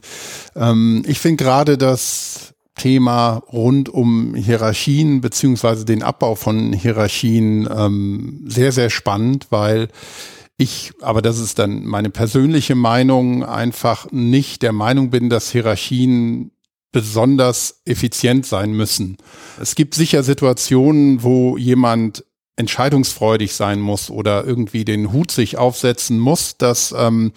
[0.55, 8.43] ähm, ich finde gerade, dass Thema rund um Hierarchien beziehungsweise den Abbau von Hierarchien ähm,
[8.47, 9.89] sehr, sehr spannend, weil
[10.57, 16.51] ich, aber das ist dann meine persönliche Meinung, einfach nicht der Meinung bin, dass Hierarchien
[16.91, 19.17] besonders effizient sein müssen.
[19.59, 22.23] Es gibt sicher Situationen, wo jemand
[22.55, 27.33] entscheidungsfreudig sein muss oder irgendwie den Hut sich aufsetzen muss, dass ähm,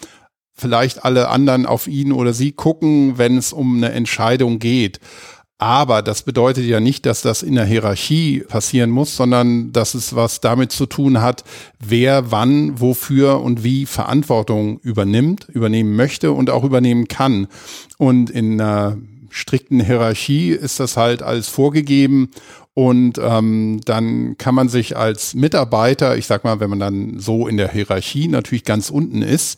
[0.57, 4.99] vielleicht alle anderen auf ihn oder sie gucken, wenn es um eine Entscheidung geht.
[5.59, 10.15] Aber das bedeutet ja nicht, dass das in der Hierarchie passieren muss, sondern dass es
[10.15, 11.43] was damit zu tun hat,
[11.79, 17.47] wer wann, wofür und wie Verantwortung übernimmt, übernehmen möchte und auch übernehmen kann.
[17.97, 18.97] Und in einer
[19.31, 22.29] strikten Hierarchie ist das halt alles vorgegeben
[22.77, 27.47] und ähm, dann kann man sich als Mitarbeiter, ich sag mal, wenn man dann so
[27.47, 29.57] in der Hierarchie natürlich ganz unten ist,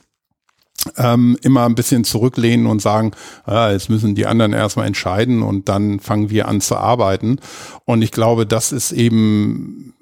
[0.98, 3.12] ähm, immer ein bisschen zurücklehnen und sagen,
[3.46, 7.40] ah, jetzt müssen die anderen erstmal entscheiden und dann fangen wir an zu arbeiten.
[7.86, 9.94] Und ich glaube, das ist eben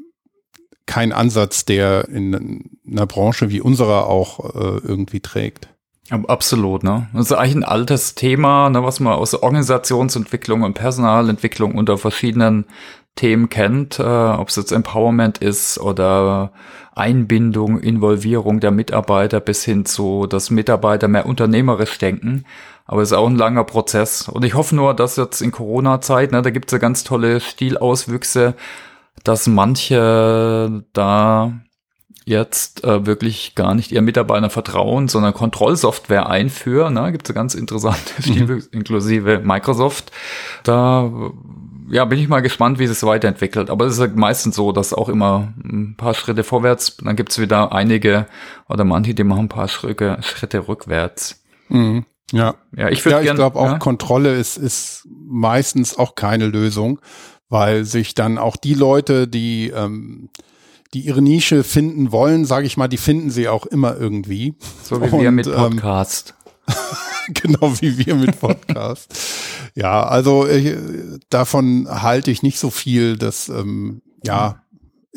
[0.85, 5.69] kein Ansatz, der in einer Branche wie unserer auch äh, irgendwie trägt.
[6.09, 7.09] Absolut, ne?
[7.13, 12.65] Das ist eigentlich ein altes Thema, ne, was man aus Organisationsentwicklung und Personalentwicklung unter verschiedenen
[13.15, 16.53] Themen kennt, äh, ob es jetzt Empowerment ist oder
[16.97, 22.45] Einbindung, Involvierung der Mitarbeiter bis hin zu, dass Mitarbeiter mehr unternehmerisch denken.
[22.85, 24.29] Aber es ist auch ein langer Prozess.
[24.29, 27.39] Und ich hoffe nur, dass jetzt in Corona-Zeit, ne, da gibt es ja ganz tolle
[27.39, 28.55] Stilauswüchse,
[29.23, 31.53] dass manche da
[32.27, 36.93] jetzt äh, wirklich gar nicht ihren Mitarbeitern vertrauen, sondern Kontrollsoftware einführen.
[36.93, 37.13] Ne?
[37.13, 38.63] Gibt es ganz interessante Stile, mhm.
[38.71, 40.11] inklusive Microsoft.
[40.63, 41.09] Da
[41.89, 43.69] ja, bin ich mal gespannt, wie es weiterentwickelt.
[43.69, 47.31] Aber es ist halt meistens so, dass auch immer ein paar Schritte vorwärts, dann gibt
[47.31, 48.27] es wieder einige
[48.67, 51.43] oder manche, die machen ein paar Schritte, Schritte rückwärts.
[51.69, 52.05] Mhm.
[52.31, 52.55] Ja.
[52.75, 53.79] Ja, ich, ja, ich glaube auch ja?
[53.79, 56.99] Kontrolle ist, ist meistens auch keine Lösung,
[57.49, 60.29] weil sich dann auch die Leute, die, ähm,
[60.93, 64.55] die ihre Nische finden wollen, sage ich mal, die finden sie auch immer irgendwie.
[64.83, 66.35] So wie Und, wir mit ähm, Podcast.
[66.67, 66.75] Ähm,
[67.33, 69.13] genau wie wir mit Podcast.
[69.75, 70.75] ja, also ich,
[71.29, 73.17] davon halte ich nicht so viel.
[73.17, 74.61] Das ähm, ja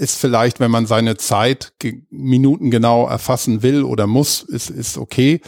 [0.01, 1.75] ist vielleicht, wenn man seine Zeit
[2.11, 5.43] Minuten genau erfassen will oder muss, ist ist okay.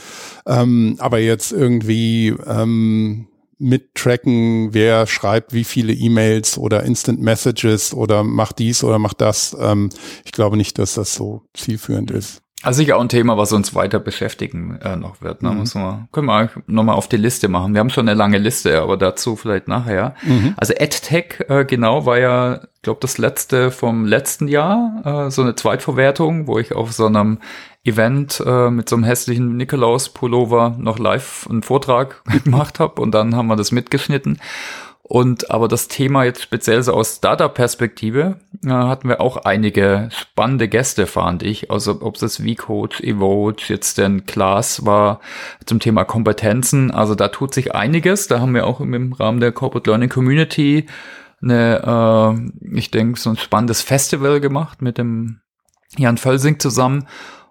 [0.46, 8.24] Ähm, aber jetzt irgendwie ähm, mittracken, wer schreibt wie viele E-Mails oder Instant Messages oder
[8.24, 9.56] macht dies oder macht das.
[9.58, 9.88] Ähm,
[10.24, 12.41] ich glaube nicht, dass das so zielführend ist.
[12.62, 15.42] Also sicher auch ein Thema, was uns weiter beschäftigen äh, noch wird.
[15.42, 15.50] Ne?
[15.50, 15.58] Mhm.
[15.58, 17.74] Muss man, können wir nochmal auf die Liste machen.
[17.74, 20.14] Wir haben schon eine lange Liste, aber dazu vielleicht nachher.
[20.22, 20.54] Mhm.
[20.56, 25.54] Also EdTech, äh, genau, war ja, glaube das letzte vom letzten Jahr, äh, so eine
[25.54, 27.38] Zweitverwertung, wo ich auf so einem
[27.84, 33.34] Event äh, mit so einem hässlichen Nikolaus-Pullover noch live einen Vortrag gemacht habe und dann
[33.34, 34.38] haben wir das mitgeschnitten.
[35.12, 40.68] Und aber das Thema jetzt speziell so aus Startup-Perspektive äh, hatten wir auch einige spannende
[40.68, 41.70] Gäste, fand ich.
[41.70, 45.20] Also ob das V-Code, Evote, jetzt denn Class war
[45.66, 46.90] zum Thema Kompetenzen.
[46.90, 48.26] Also da tut sich einiges.
[48.26, 50.86] Da haben wir auch im Rahmen der Corporate Learning Community
[51.42, 52.40] eine,
[52.72, 55.42] äh, ich denke, so ein spannendes Festival gemacht mit dem
[55.98, 57.06] Jan Völsing zusammen.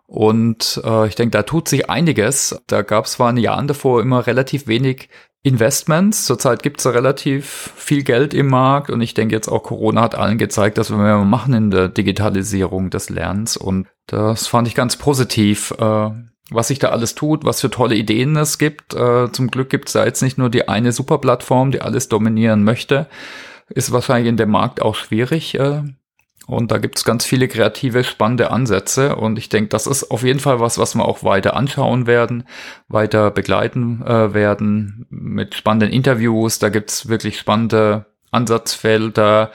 [0.08, 2.60] Und äh, ich denke, da tut sich einiges.
[2.66, 5.10] Da gab es vor ein Jahren davor immer relativ wenig
[5.44, 6.26] Investments.
[6.26, 10.16] Zurzeit gibt es relativ viel Geld im Markt und ich denke jetzt auch Corona hat
[10.16, 14.76] allen gezeigt, dass wir mehr machen in der Digitalisierung des Lernens und das fand ich
[14.76, 16.10] ganz positiv, äh,
[16.52, 18.94] was sich da alles tut, was für tolle Ideen es gibt.
[18.94, 22.64] Äh, zum Glück gibt es da jetzt nicht nur die eine Superplattform, die alles dominieren
[22.64, 23.08] möchte.
[23.70, 25.56] Ist wahrscheinlich in dem Markt auch schwierig.
[25.56, 25.84] Äh,
[26.52, 29.16] und da gibt es ganz viele kreative, spannende Ansätze.
[29.16, 32.44] Und ich denke, das ist auf jeden Fall was, was wir auch weiter anschauen werden,
[32.90, 36.60] weiter begleiten äh, werden mit spannenden Interviews.
[36.60, 39.52] Da gibt es wirklich spannende Ansatzfelder,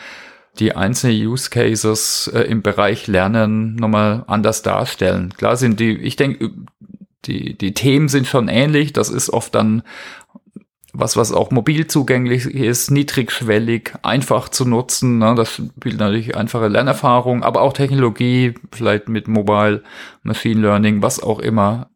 [0.59, 5.35] die einzelne Use Cases äh, im Bereich Lernen nochmal anders darstellen.
[5.37, 6.51] Klar sind die, ich denke,
[7.27, 8.95] die, die Themen sind schon ähnlich.
[8.95, 9.83] Das ist oft dann
[10.99, 15.19] was, was auch mobil zugänglich ist, niedrigschwellig, einfach zu nutzen.
[15.19, 15.35] Ne?
[15.37, 19.83] Das spielt natürlich einfache Lernerfahrung, aber auch Technologie, vielleicht mit Mobile,
[20.23, 21.91] Machine Learning, was auch immer,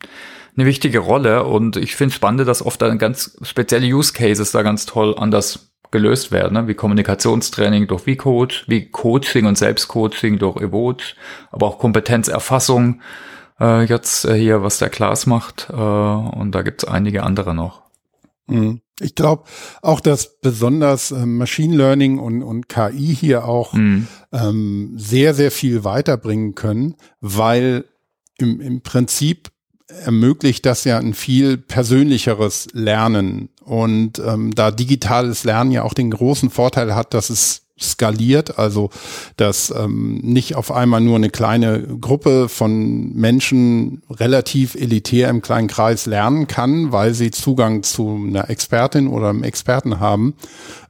[0.57, 1.45] eine wichtige Rolle.
[1.45, 5.71] Und ich finde spannend, dass oft dann ganz spezielle Use Cases da ganz toll anders
[5.91, 6.69] gelöst werden, ne?
[6.69, 11.05] wie Kommunikationstraining durch V-Coach, wie Coaching und Selbstcoaching durch Evote,
[11.51, 13.01] aber auch Kompetenzerfassung,
[13.59, 15.69] äh, jetzt äh, hier, was der Klaas macht.
[15.71, 17.83] Äh, und da gibt es einige andere noch.
[18.47, 18.81] Mhm.
[19.01, 19.45] Ich glaube
[19.83, 24.09] auch, dass besonders äh, Machine Learning und, und KI hier auch mhm.
[24.33, 27.85] ähm, sehr, sehr viel weiterbringen können, weil
[28.39, 29.51] im, im Prinzip
[30.05, 33.49] ermöglicht das ja ein viel persönlicheres Lernen.
[33.65, 38.91] Und ähm, da digitales Lernen ja auch den großen Vorteil hat, dass es skaliert, also
[39.37, 45.69] dass ähm, nicht auf einmal nur eine kleine Gruppe von Menschen relativ elitär im kleinen
[45.69, 50.35] Kreis lernen kann, weil sie Zugang zu einer Expertin oder einem Experten haben,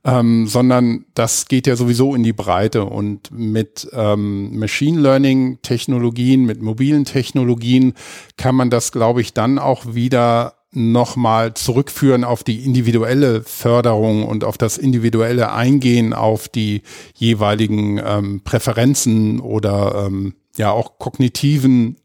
[0.05, 2.85] ähm, sondern das geht ja sowieso in die Breite.
[2.85, 7.94] Und mit ähm, Machine Learning Technologien, mit mobilen Technologien
[8.37, 14.44] kann man das, glaube ich, dann auch wieder nochmal zurückführen auf die individuelle Förderung und
[14.44, 16.83] auf das individuelle Eingehen auf die
[17.14, 21.96] jeweiligen ähm, Präferenzen oder ähm, ja auch kognitiven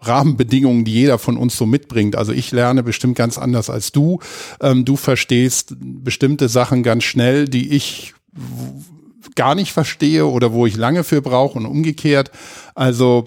[0.00, 2.16] Rahmenbedingungen, die jeder von uns so mitbringt.
[2.16, 4.18] Also ich lerne bestimmt ganz anders als du.
[4.60, 8.14] Ähm, du verstehst bestimmte Sachen ganz schnell, die ich
[9.36, 12.30] gar nicht verstehe oder wo ich lange für brauche und umgekehrt.
[12.74, 13.24] Also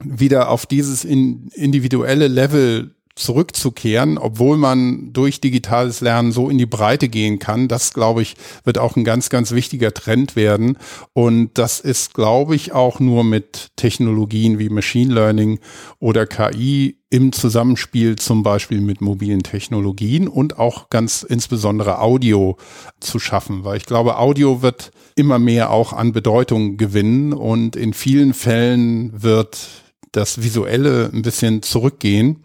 [0.00, 7.08] wieder auf dieses individuelle Level zurückzukehren, obwohl man durch digitales Lernen so in die Breite
[7.08, 7.68] gehen kann.
[7.68, 10.78] Das, glaube ich, wird auch ein ganz, ganz wichtiger Trend werden.
[11.12, 15.60] Und das ist, glaube ich, auch nur mit Technologien wie Machine Learning
[15.98, 22.56] oder KI im Zusammenspiel zum Beispiel mit mobilen Technologien und auch ganz insbesondere Audio
[23.00, 27.92] zu schaffen, weil ich glaube, Audio wird immer mehr auch an Bedeutung gewinnen und in
[27.92, 29.68] vielen Fällen wird
[30.12, 32.42] das Visuelle ein bisschen zurückgehen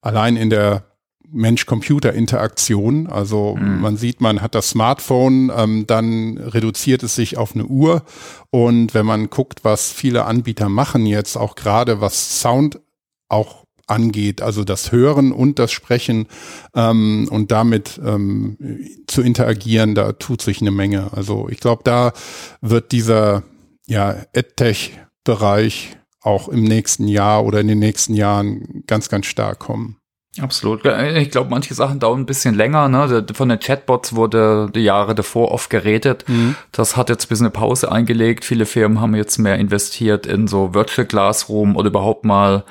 [0.00, 0.84] allein in der
[1.32, 3.06] Mensch-Computer-Interaktion.
[3.06, 3.80] Also mhm.
[3.80, 8.02] man sieht, man hat das Smartphone, ähm, dann reduziert es sich auf eine Uhr.
[8.50, 12.80] Und wenn man guckt, was viele Anbieter machen jetzt, auch gerade was Sound
[13.28, 16.26] auch angeht, also das Hören und das Sprechen
[16.74, 18.56] ähm, und damit ähm,
[19.06, 21.10] zu interagieren, da tut sich eine Menge.
[21.12, 22.12] Also ich glaube, da
[22.60, 23.42] wird dieser
[23.86, 29.96] ja, EdTech-Bereich auch im nächsten Jahr oder in den nächsten Jahren ganz, ganz stark kommen.
[30.38, 30.84] Absolut.
[31.16, 32.88] Ich glaube, manche Sachen dauern ein bisschen länger.
[32.88, 33.26] Ne?
[33.34, 36.24] Von den Chatbots wurde die Jahre davor oft geredet.
[36.28, 36.54] Mhm.
[36.70, 38.44] Das hat jetzt ein bisschen eine Pause eingelegt.
[38.44, 42.64] Viele Firmen haben jetzt mehr investiert in so Virtual Classroom oder überhaupt mal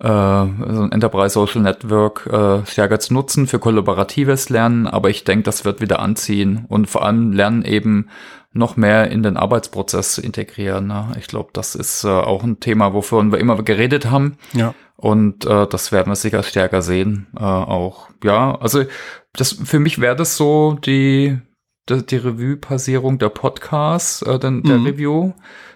[0.00, 4.86] äh, so ein Enterprise Social Network äh, stärker zu nutzen für kollaboratives Lernen.
[4.86, 8.08] Aber ich denke, das wird wieder anziehen und vor allem Lernen eben
[8.52, 10.88] noch mehr in den Arbeitsprozess zu integrieren.
[10.88, 11.12] Ne?
[11.18, 14.38] Ich glaube, das ist äh, auch ein Thema, wovon wir immer geredet haben.
[14.52, 14.74] Ja.
[14.96, 17.28] Und äh, das werden wir sicher stärker sehen.
[17.36, 18.84] Äh, auch, ja, also
[19.34, 21.38] das für mich wäre das so die,
[21.88, 24.86] die, die Revue-Passierung der Podcasts, äh, den, der mhm.
[24.86, 25.32] Review.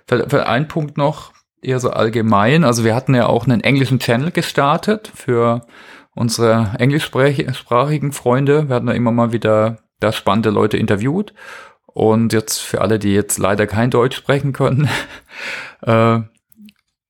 [0.06, 1.33] Für, für ein Punkt noch,
[1.64, 2.64] eher so allgemein.
[2.64, 5.66] Also wir hatten ja auch einen englischen Channel gestartet für
[6.14, 8.68] unsere englischsprachigen Freunde.
[8.68, 11.34] Wir hatten da immer mal wieder da spannende Leute interviewt.
[11.86, 14.88] Und jetzt für alle, die jetzt leider kein Deutsch sprechen können,
[15.82, 16.20] äh,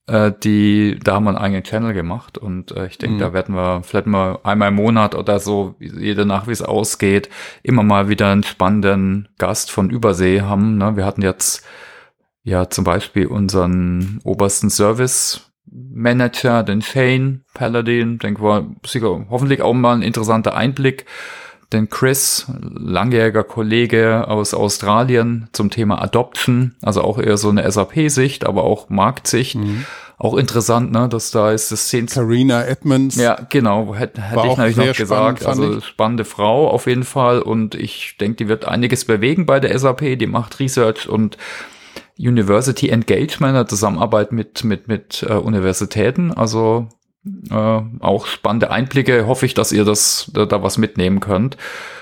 [0.06, 3.20] äh, die, da haben wir einen eigenen Channel gemacht und äh, ich denke, mhm.
[3.20, 7.30] da werden wir vielleicht mal einmal im Monat oder so, jede Nacht, wie es ausgeht,
[7.62, 10.76] immer mal wieder einen spannenden Gast von Übersee haben.
[10.76, 10.96] Ne?
[10.96, 11.64] Wir hatten jetzt
[12.44, 19.74] ja zum Beispiel unseren obersten Service Manager, den Shane Paladin, denke war sicher hoffentlich auch
[19.74, 21.04] mal ein interessanter Einblick
[21.74, 28.46] den Chris, langjähriger Kollege aus Australien zum Thema Adoption, also auch eher so eine SAP-Sicht,
[28.46, 29.56] aber auch Marktsicht.
[29.56, 29.84] Mhm.
[30.16, 32.06] Auch interessant, ne, dass da ist das Szenen.
[32.06, 33.16] Carina Edmonds.
[33.16, 35.40] Ja, genau, hätte, hätte ich natürlich noch gesagt.
[35.40, 39.58] Spannend, also spannende Frau auf jeden Fall und ich denke, die wird einiges bewegen bei
[39.58, 41.36] der SAP, die macht Research und
[42.18, 46.32] University Engagement, eine Zusammenarbeit mit, mit, mit äh, Universitäten.
[46.32, 46.88] Also
[47.50, 49.26] äh, auch spannende Einblicke.
[49.26, 51.56] Hoffe ich, dass ihr das da, da was mitnehmen könnt.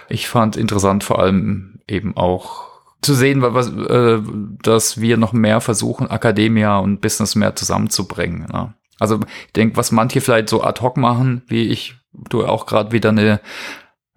[0.08, 4.20] Ich fand interessant vor allem eben auch zu sehen, was, äh,
[4.62, 8.46] dass wir noch mehr versuchen, Akademia und Business mehr zusammenzubringen.
[8.52, 8.74] Ja.
[8.98, 12.92] Also ich denke, was manche vielleicht so ad hoc machen, wie ich, du auch gerade
[12.92, 13.40] wieder eine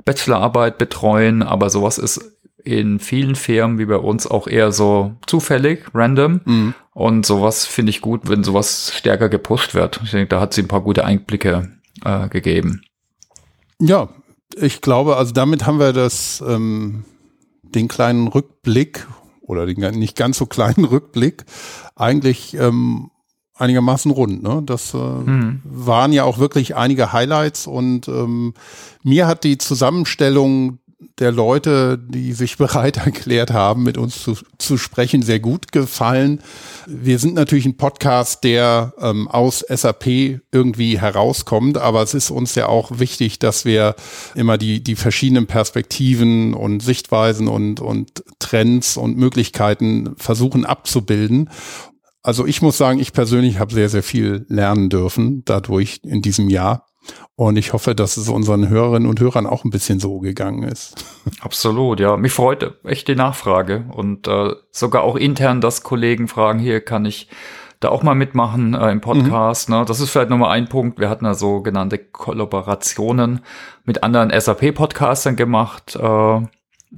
[0.03, 2.34] Bachelorarbeit betreuen, aber sowas ist
[2.65, 6.41] in vielen Firmen wie bei uns auch eher so zufällig, random.
[6.45, 6.73] Mhm.
[6.93, 9.99] Und sowas finde ich gut, wenn sowas stärker gepusht wird.
[10.03, 12.81] Ich denke, da hat sie ein paar gute Einblicke äh, gegeben.
[13.79, 14.09] Ja,
[14.55, 17.03] ich glaube, also damit haben wir das, ähm,
[17.63, 19.05] den kleinen Rückblick
[19.41, 21.45] oder den nicht ganz so kleinen Rückblick
[21.95, 23.11] eigentlich ähm,
[23.55, 24.43] einigermaßen rund.
[24.43, 24.61] Ne?
[24.65, 25.61] Das äh, mhm.
[25.63, 28.53] waren ja auch wirklich einige Highlights und ähm,
[29.03, 30.79] mir hat die Zusammenstellung
[31.19, 36.41] der Leute, die sich bereit erklärt haben, mit uns zu, zu sprechen, sehr gut gefallen.
[36.87, 42.55] Wir sind natürlich ein Podcast, der ähm, aus SAP irgendwie herauskommt, aber es ist uns
[42.55, 43.95] ja auch wichtig, dass wir
[44.35, 51.49] immer die, die verschiedenen Perspektiven und Sichtweisen und, und Trends und Möglichkeiten versuchen abzubilden.
[52.25, 56.49] Also ich muss sagen, ich persönlich habe sehr, sehr viel lernen dürfen dadurch in diesem
[56.49, 56.87] Jahr.
[57.35, 60.95] Und ich hoffe, dass es unseren Hörerinnen und Hörern auch ein bisschen so gegangen ist.
[61.41, 62.15] Absolut, ja.
[62.15, 67.05] Mich freut echt die Nachfrage und äh, sogar auch intern, dass Kollegen fragen, hier kann
[67.05, 67.27] ich
[67.81, 69.69] da auch mal mitmachen äh, im Podcast.
[69.69, 69.75] Mhm.
[69.75, 69.85] Ne?
[69.85, 70.99] Das ist vielleicht nochmal ein Punkt.
[70.99, 73.41] Wir hatten ja sogenannte Kollaborationen
[73.83, 75.95] mit anderen SAP-Podcastern gemacht.
[75.95, 76.41] Äh,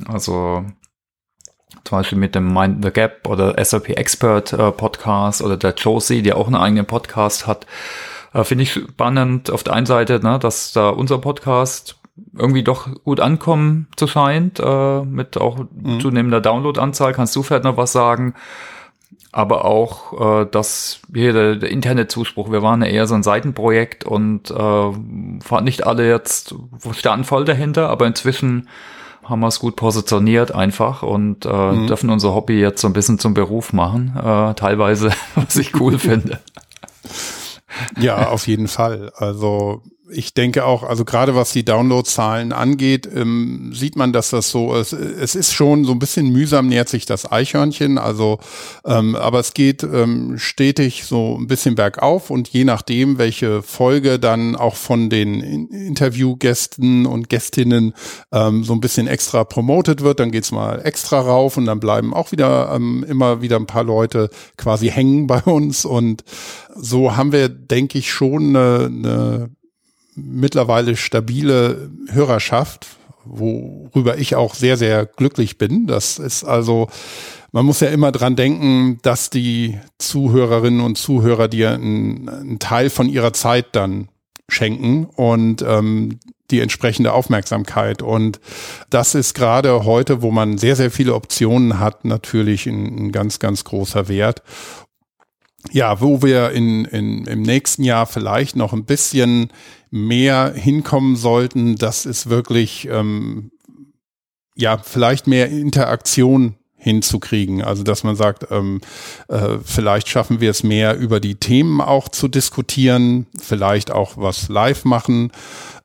[0.06, 0.66] also
[1.84, 6.22] zum Beispiel mit dem Mind the Gap oder SAP Expert äh, Podcast oder der Josie,
[6.22, 7.66] der auch einen eigenen Podcast hat.
[8.34, 11.98] Äh, Finde ich spannend auf der einen Seite, ne, dass da unser Podcast
[12.38, 16.00] irgendwie doch gut ankommen zu scheint, äh, mit auch mhm.
[16.00, 17.14] zunehmender Downloadanzahl.
[17.14, 18.34] Kannst du vielleicht noch was sagen?
[19.32, 23.24] Aber auch, äh, dass hier der, der interne Zuspruch, wir waren ja eher so ein
[23.24, 26.56] Seitenprojekt und äh, nicht alle jetzt
[26.94, 28.68] standen voll dahinter, aber inzwischen
[29.24, 31.88] haben wir es gut positioniert einfach und äh, mhm.
[31.88, 36.00] dürfen unser Hobby jetzt so ein bisschen zum Beruf machen, äh, teilweise, was ich cool
[36.00, 36.40] finde.
[38.00, 39.12] Ja, auf jeden Fall.
[39.16, 44.50] Also ich denke auch, also gerade was die Downloadzahlen angeht, ähm, sieht man, dass das
[44.50, 44.94] so ist.
[44.94, 48.40] Es ist schon so ein bisschen mühsam nähert sich das Eichhörnchen, also
[48.86, 54.20] ähm, aber es geht ähm, stetig so ein bisschen bergauf und je nachdem, welche Folge
[54.20, 57.94] dann auch von den Interviewgästen und Gästinnen
[58.32, 62.14] ähm, so ein bisschen extra promotet wird, dann geht's mal extra rauf und dann bleiben
[62.14, 66.24] auch wieder ähm, immer wieder ein paar Leute quasi hängen bei uns und
[66.80, 69.50] so haben wir, denke ich, schon eine, eine
[70.18, 72.88] mittlerweile stabile Hörerschaft,
[73.24, 75.88] worüber ich auch sehr, sehr glücklich bin.
[75.88, 76.90] Das ist also,
[77.52, 82.90] man muss ja immer dran denken, dass die Zuhörerinnen und Zuhörer dir einen, einen Teil
[82.90, 84.10] von ihrer Zeit dann
[84.50, 86.20] schenken und ähm,
[86.52, 88.02] die entsprechende Aufmerksamkeit.
[88.02, 88.40] Und
[88.90, 93.40] das ist gerade heute, wo man sehr, sehr viele Optionen hat, natürlich ein, ein ganz,
[93.40, 94.42] ganz großer Wert.
[95.72, 99.52] Ja, wo wir in, in, im nächsten Jahr vielleicht noch ein bisschen
[99.90, 103.52] mehr hinkommen sollten, das ist wirklich, ähm,
[104.56, 107.64] ja, vielleicht mehr Interaktion hinzukriegen.
[107.64, 108.82] Also dass man sagt, ähm,
[109.28, 114.48] äh, vielleicht schaffen wir es mehr über die Themen auch zu diskutieren, vielleicht auch was
[114.48, 115.32] live machen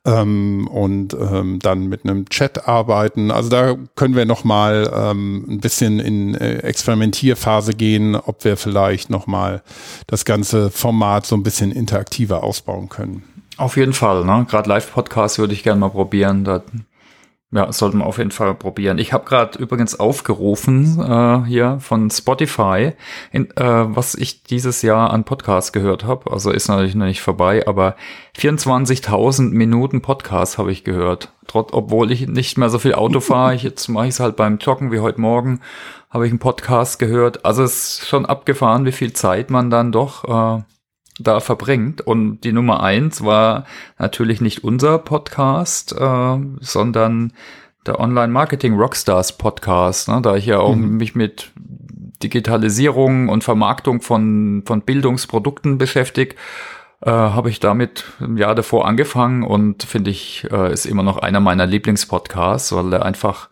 [0.05, 3.31] ähm, und ähm, dann mit einem Chat arbeiten.
[3.31, 8.57] Also da können wir noch mal ähm, ein bisschen in äh, Experimentierphase gehen, ob wir
[8.57, 9.61] vielleicht noch mal
[10.07, 13.23] das ganze Format so ein bisschen interaktiver ausbauen können.
[13.57, 14.45] Auf jeden Fall, ne?
[14.49, 16.43] Gerade Live-Podcast würde ich gerne mal probieren.
[16.43, 16.63] Da
[17.53, 18.97] ja, sollten wir auf jeden Fall probieren.
[18.97, 22.93] Ich habe gerade übrigens aufgerufen äh, hier von Spotify,
[23.31, 26.31] in, äh, was ich dieses Jahr an Podcasts gehört habe.
[26.31, 27.95] Also ist natürlich noch nicht vorbei, aber
[28.37, 31.31] 24.000 Minuten Podcast habe ich gehört.
[31.45, 33.53] Trotz, obwohl ich nicht mehr so viel Auto fahre.
[33.53, 35.61] Jetzt mache ich es halt beim Joggen wie heute Morgen.
[36.09, 37.45] Habe ich einen Podcast gehört.
[37.45, 40.63] Also es ist schon abgefahren, wie viel Zeit man dann doch äh,
[41.19, 42.01] da verbringt.
[42.01, 43.65] Und die Nummer eins war
[43.97, 47.33] natürlich nicht unser Podcast, äh, sondern
[47.85, 50.97] der Online Marketing Rockstars Podcast, ne, da ich ja auch mhm.
[50.97, 51.51] mich mit
[52.23, 56.35] Digitalisierung und Vermarktung von, von Bildungsprodukten beschäftige,
[57.01, 61.17] äh, habe ich damit im Jahr davor angefangen und finde ich, äh, ist immer noch
[61.17, 63.49] einer meiner Lieblingspodcasts, weil er einfach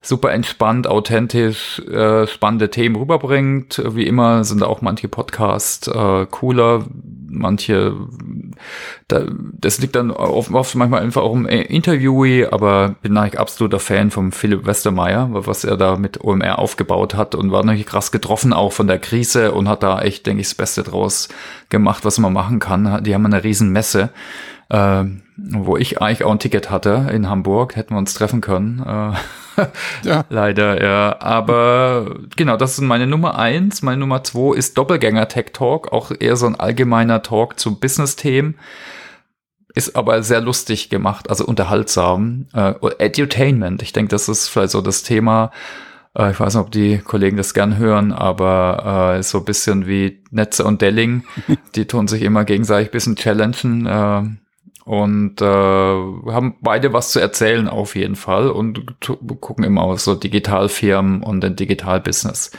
[0.00, 3.82] super entspannt, authentisch, äh, spannende Themen rüberbringt.
[3.84, 6.86] Wie immer sind auch manche Podcasts äh, cooler,
[7.28, 7.94] manche,
[9.08, 13.80] da, das liegt dann oft, oft manchmal einfach auch im Interviewee, aber bin eigentlich absoluter
[13.80, 18.12] Fan vom Philipp Westermeier, was er da mit OMR aufgebaut hat und war natürlich krass
[18.12, 21.28] getroffen auch von der Krise und hat da echt, denke ich, das Beste draus
[21.70, 23.02] gemacht, was man machen kann.
[23.02, 24.10] Die haben eine riesen Messe
[24.70, 25.04] äh,
[25.36, 28.82] wo ich eigentlich auch ein Ticket hatte in Hamburg, hätten wir uns treffen können.
[28.86, 29.12] Äh,
[30.02, 30.24] ja.
[30.28, 31.16] Leider, ja.
[31.20, 33.82] Aber genau, das ist meine Nummer eins.
[33.82, 38.56] Meine Nummer zwei ist Doppelgänger Tech Talk, auch eher so ein allgemeiner Talk zu Business-Themen.
[39.74, 42.46] Ist aber sehr lustig gemacht, also unterhaltsam.
[42.54, 45.52] Äh, Edutainment, ich denke, das ist vielleicht so das Thema,
[46.16, 49.86] äh, ich weiß nicht, ob die Kollegen das gern hören, aber äh, so ein bisschen
[49.86, 51.24] wie Netze und Delling.
[51.74, 53.86] Die tun sich immer gegenseitig ein bisschen challengen.
[53.86, 54.22] Äh,
[54.88, 58.96] und äh, haben beide was zu erzählen auf jeden Fall und
[59.42, 62.52] gucken immer auf so Digitalfirmen und den Digitalbusiness.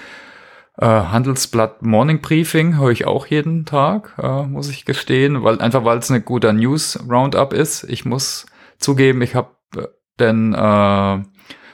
[0.77, 5.83] Äh, Handelsblatt Morning Briefing höre ich auch jeden Tag, äh, muss ich gestehen, weil einfach
[5.85, 7.83] weil es eine guter News Roundup ist.
[7.85, 8.45] Ich muss
[8.77, 9.87] zugeben, ich habe äh,
[10.19, 11.23] den äh,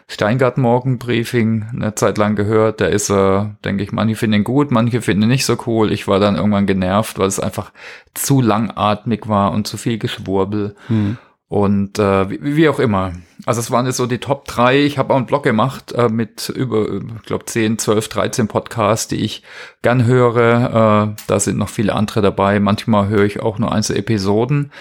[0.07, 2.79] Steingart Morgenbriefing eine Zeit lang gehört.
[2.79, 5.91] Der ist, äh, denke ich, manche finden ihn gut, manche finden ihn nicht so cool.
[5.91, 7.71] Ich war dann irgendwann genervt, weil es einfach
[8.13, 10.75] zu langatmig war und zu viel Geschwurbel.
[10.87, 11.17] Hm.
[11.47, 13.13] Und äh, wie, wie, auch immer.
[13.45, 14.83] Also es waren jetzt so die Top 3.
[14.83, 19.07] Ich habe auch einen Blog gemacht äh, mit über, ich glaube, 10, 12, 13 Podcasts,
[19.07, 19.43] die ich
[19.81, 21.13] gern höre.
[21.15, 22.59] Äh, da sind noch viele andere dabei.
[22.59, 24.71] Manchmal höre ich auch nur einzelne Episoden.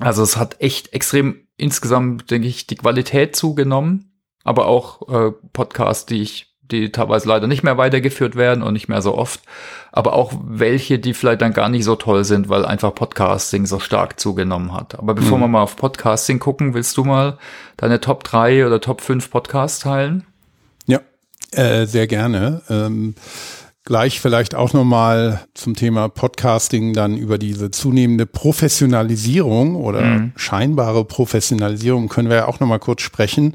[0.00, 4.10] Also es hat echt extrem insgesamt, denke ich, die Qualität zugenommen
[4.46, 8.88] aber auch äh, Podcasts, die ich, die teilweise leider nicht mehr weitergeführt werden und nicht
[8.88, 9.40] mehr so oft,
[9.92, 13.80] aber auch welche, die vielleicht dann gar nicht so toll sind, weil einfach Podcasting so
[13.80, 14.98] stark zugenommen hat.
[14.98, 15.42] Aber bevor mhm.
[15.42, 17.38] wir mal auf Podcasting gucken, willst du mal
[17.76, 20.24] deine Top 3 oder Top 5 Podcasts teilen?
[20.86, 21.00] Ja,
[21.52, 22.62] äh, sehr gerne.
[22.70, 23.16] Ähm
[23.86, 30.32] Gleich vielleicht auch nochmal zum Thema Podcasting dann über diese zunehmende Professionalisierung oder mhm.
[30.34, 33.54] scheinbare Professionalisierung können wir ja auch nochmal kurz sprechen.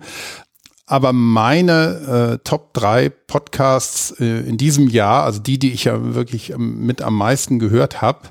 [0.91, 6.13] Aber meine äh, Top 3 Podcasts äh, in diesem Jahr, also die, die ich ja
[6.13, 8.27] wirklich ähm, mit am meisten gehört habe,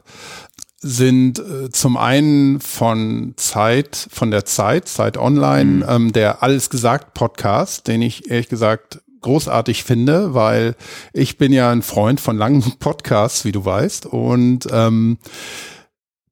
[0.78, 5.84] sind äh, zum einen von Zeit, von der Zeit, Zeit Online, mhm.
[5.88, 10.76] ähm, der Alles gesagt Podcast, den ich ehrlich gesagt großartig finde, weil
[11.14, 14.04] ich bin ja ein Freund von langen Podcasts, wie du weißt.
[14.04, 15.16] Und ähm,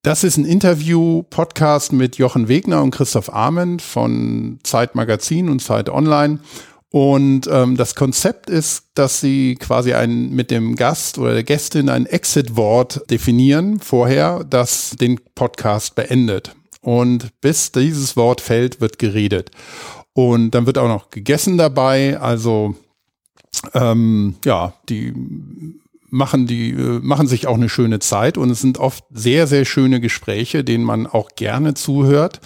[0.02, 5.88] das ist ein Interview-Podcast mit Jochen Wegner und Christoph Ahmed von Zeit Magazin und Zeit
[5.90, 6.38] Online.
[6.90, 11.88] Und ähm, das Konzept ist, dass sie quasi ein, mit dem Gast oder der Gästin
[11.88, 16.54] ein Exit-Wort definieren vorher, das den Podcast beendet.
[16.80, 19.50] Und bis dieses Wort fällt, wird geredet.
[20.14, 22.18] Und dann wird auch noch gegessen dabei.
[22.18, 22.74] Also
[23.74, 25.12] ähm, ja, die
[26.10, 29.64] machen die, äh, machen sich auch eine schöne Zeit und es sind oft sehr, sehr
[29.64, 32.40] schöne Gespräche, denen man auch gerne zuhört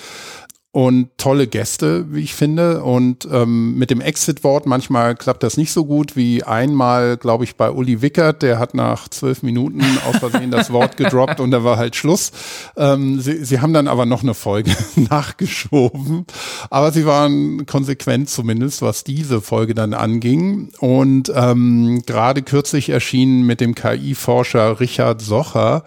[0.72, 2.82] und tolle Gäste, wie ich finde.
[2.82, 7.56] Und ähm, mit dem Exit-Wort manchmal klappt das nicht so gut wie einmal, glaube ich,
[7.56, 8.40] bei Uli Wickert.
[8.40, 12.32] Der hat nach zwölf Minuten aus Versehen das Wort gedroppt und da war halt Schluss.
[12.78, 16.24] Ähm, sie, sie haben dann aber noch eine Folge nachgeschoben.
[16.70, 20.70] Aber sie waren konsequent zumindest, was diese Folge dann anging.
[20.78, 25.84] Und ähm, gerade kürzlich erschienen mit dem KI-Forscher Richard Socher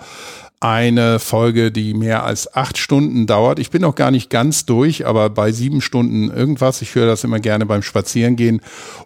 [0.66, 3.60] eine Folge, die mehr als acht Stunden dauert.
[3.60, 6.82] Ich bin noch gar nicht ganz durch, aber bei sieben Stunden irgendwas.
[6.82, 8.62] Ich höre das immer gerne beim Spazierengehen.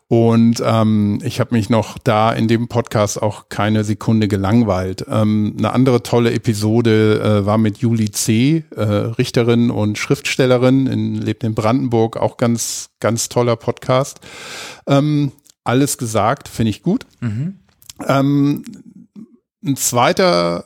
[0.07, 5.05] Und ähm, ich habe mich noch da in dem Podcast auch keine Sekunde gelangweilt.
[5.09, 11.15] Ähm, eine andere tolle Episode äh, war mit Julie C., äh, Richterin und Schriftstellerin, in,
[11.15, 14.21] lebt in Brandenburg, auch ganz, ganz toller Podcast.
[14.87, 15.33] Ähm,
[15.65, 17.05] alles gesagt, finde ich gut.
[17.19, 17.59] Mhm.
[18.07, 18.63] Ähm,
[19.61, 20.63] ein zweiter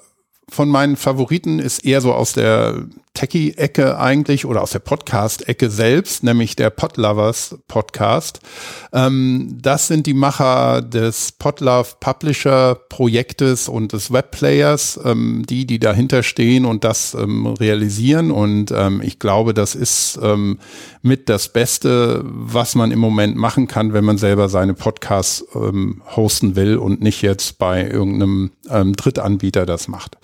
[0.53, 6.23] von meinen Favoriten ist eher so aus der Techie-Ecke eigentlich oder aus der Podcast-Ecke selbst,
[6.23, 8.39] nämlich der Podlovers Podcast.
[8.91, 15.77] Ähm, das sind die Macher des Podlove Publisher Projektes und des Webplayers, ähm, die, die
[15.77, 18.31] dahinter stehen und das ähm, realisieren.
[18.31, 20.57] Und ähm, ich glaube, das ist ähm,
[21.03, 26.01] mit das Beste, was man im Moment machen kann, wenn man selber seine Podcasts ähm,
[26.15, 28.51] hosten will und nicht jetzt bei irgendeinem
[28.95, 30.17] Drittanbieter das macht.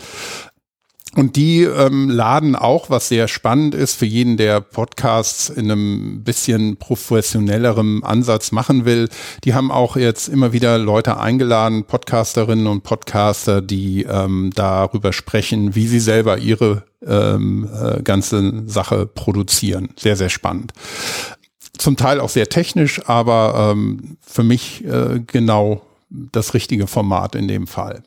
[1.16, 6.24] Und die ähm, laden auch, was sehr spannend ist für jeden, der Podcasts in einem
[6.24, 9.10] bisschen professionellerem Ansatz machen will.
[9.44, 15.74] Die haben auch jetzt immer wieder Leute eingeladen, Podcasterinnen und Podcaster, die ähm, darüber sprechen,
[15.74, 19.90] wie sie selber ihre ähm, äh, ganze Sache produzieren.
[19.98, 20.74] Sehr, sehr spannend.
[21.76, 27.48] Zum Teil auch sehr technisch, aber ähm, für mich äh, genau das richtige Format in
[27.48, 28.04] dem Fall.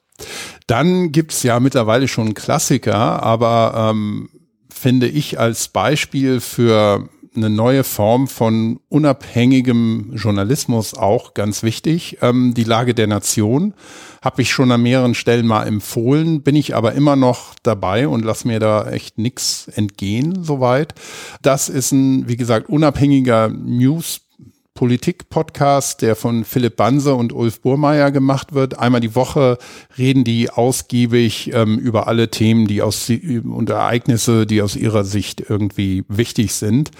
[0.67, 4.29] Dann gibt's ja mittlerweile schon Klassiker, aber ähm,
[4.73, 12.19] finde ich als Beispiel für eine neue Form von unabhängigem Journalismus auch ganz wichtig.
[12.21, 13.75] Ähm, die Lage der Nation
[14.21, 18.25] habe ich schon an mehreren Stellen mal empfohlen, bin ich aber immer noch dabei und
[18.25, 20.95] lass mir da echt nichts entgehen soweit.
[21.41, 24.21] Das ist ein, wie gesagt, unabhängiger News
[24.75, 28.79] Politik-Podcast, der von Philipp Banse und Ulf Burmeier gemacht wird.
[28.79, 29.59] Einmal die Woche
[29.99, 35.43] reden die ausgiebig ähm, über alle Themen, die aus und Ereignisse, die aus ihrer Sicht
[35.49, 36.91] irgendwie wichtig sind.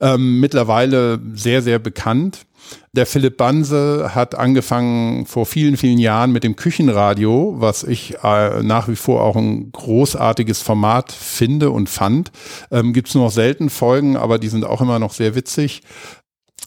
[0.00, 2.46] Ähm, mittlerweile sehr, sehr bekannt.
[2.92, 8.62] Der Philipp Banse hat angefangen vor vielen, vielen Jahren mit dem Küchenradio, was ich äh,
[8.62, 12.32] nach wie vor auch ein großartiges Format finde und fand.
[12.70, 15.82] Ähm, Gibt es nur noch selten Folgen, aber die sind auch immer noch sehr witzig.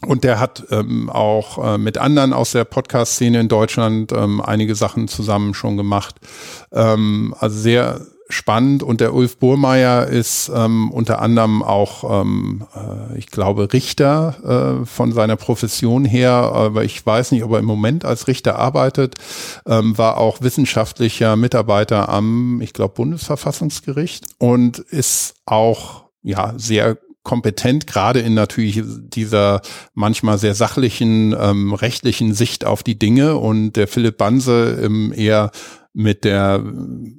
[0.06, 4.76] Und der hat ähm, auch äh, mit anderen aus der Podcast-Szene in Deutschland ähm, einige
[4.76, 6.16] Sachen zusammen schon gemacht.
[6.72, 8.84] Ähm, also sehr spannend.
[8.84, 14.86] Und der Ulf Burmeier ist ähm, unter anderem auch, ähm, äh, ich glaube, Richter äh,
[14.86, 19.16] von seiner Profession her, aber ich weiß nicht, ob er im Moment als Richter arbeitet,
[19.66, 27.88] ähm, war auch wissenschaftlicher Mitarbeiter am, ich glaube, Bundesverfassungsgericht und ist auch ja sehr kompetent,
[27.88, 29.62] gerade in natürlich dieser
[29.94, 35.52] manchmal sehr sachlichen, ähm, rechtlichen Sicht auf die Dinge und der Philipp Banse ähm, eher
[35.98, 36.62] mit der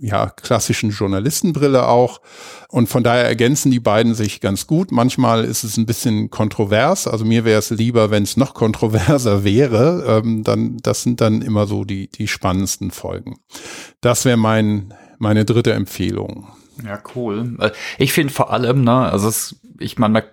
[0.01, 2.21] ja klassischen Journalistenbrille auch
[2.69, 4.93] und von daher ergänzen die beiden sich ganz gut.
[4.93, 9.45] Manchmal ist es ein bisschen kontrovers, also mir wäre es lieber, wenn es noch kontroverser
[9.45, 10.23] wäre.
[10.23, 13.39] Ähm, dann das sind dann immer so die die spannendsten Folgen.
[14.03, 16.47] Das wäre mein meine dritte Empfehlung.
[16.85, 17.57] Ja, cool.
[17.59, 20.25] Äh, ich finde vor allem, ne, also es, ich meine,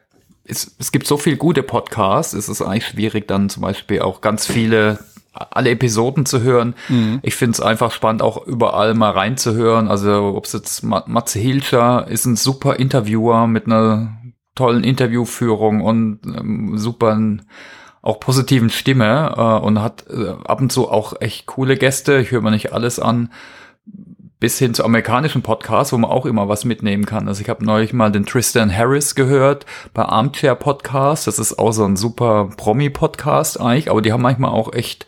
[0.45, 4.21] es, es gibt so viel gute Podcasts, es ist eigentlich schwierig, dann zum Beispiel auch
[4.21, 4.99] ganz viele
[5.33, 6.75] alle Episoden zu hören.
[6.89, 7.19] Mhm.
[7.23, 9.87] Ich finde es einfach spannend, auch überall mal reinzuhören.
[9.87, 14.15] Also ob es jetzt Matze Hilscher ist ein super Interviewer mit einer
[14.55, 17.19] tollen Interviewführung und ähm, super
[18.03, 22.19] auch positiven Stimme äh, und hat äh, ab und zu auch echt coole Gäste.
[22.19, 23.31] Ich höre mir nicht alles an
[24.43, 27.29] bis hin zu amerikanischen Podcasts, wo man auch immer was mitnehmen kann.
[27.29, 31.27] Also ich habe neulich mal den Tristan Harris gehört bei Armchair Podcast.
[31.27, 35.05] Das ist auch so ein super Promi-Podcast eigentlich, aber die haben manchmal auch echt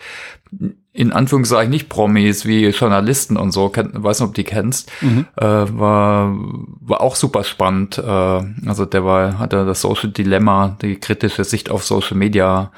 [0.93, 5.25] in Anführungszeichen nicht Promis wie Journalisten und so, kenn, weiß nicht, ob die kennst, mhm.
[5.35, 6.33] äh, war,
[6.79, 7.97] war auch super spannend.
[7.97, 12.71] Äh, also der war, hatte das Social Dilemma, die kritische Sicht auf Social Media,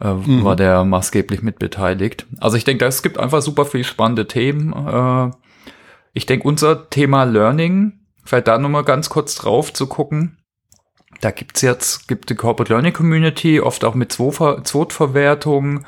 [0.00, 0.42] äh, mhm.
[0.42, 2.24] war der maßgeblich mitbeteiligt.
[2.40, 4.72] Also ich denke, es gibt einfach super viel spannende Themen.
[4.72, 5.32] Äh,
[6.18, 10.38] ich denke, unser Thema Learning, vielleicht da nochmal ganz kurz drauf zu gucken.
[11.20, 15.84] Da gibt's jetzt, gibt die Corporate Learning Community, oft auch mit Zwotverwertung.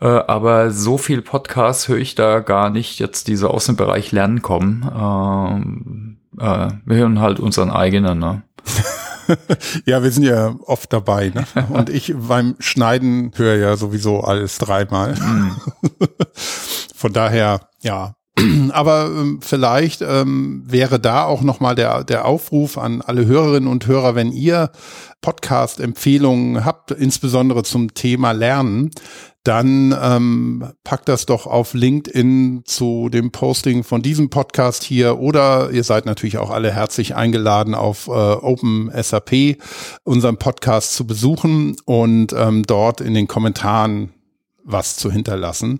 [0.00, 3.76] Äh, aber so viel Podcasts höre ich da gar nicht jetzt, die so aus dem
[3.76, 4.82] Bereich Lernen kommen.
[4.92, 8.42] Ähm, äh, wir hören halt unseren eigenen, ne?
[9.86, 11.46] ja, wir sind ja oft dabei, ne?
[11.68, 15.14] Und ich beim Schneiden höre ja sowieso alles dreimal.
[15.14, 15.52] Mm.
[16.94, 18.16] Von daher, ja,
[18.72, 23.86] aber ähm, vielleicht ähm, wäre da auch nochmal der, der Aufruf an alle Hörerinnen und
[23.86, 24.70] Hörer, wenn ihr
[25.20, 28.90] Podcast-Empfehlungen habt, insbesondere zum Thema Lernen,
[29.44, 35.18] dann ähm, packt das doch auf LinkedIn zu dem Posting von diesem Podcast hier.
[35.18, 39.58] Oder ihr seid natürlich auch alle herzlich eingeladen, auf äh, Open SAP
[40.02, 44.10] unseren Podcast zu besuchen und ähm, dort in den Kommentaren
[44.64, 45.78] was zu hinterlassen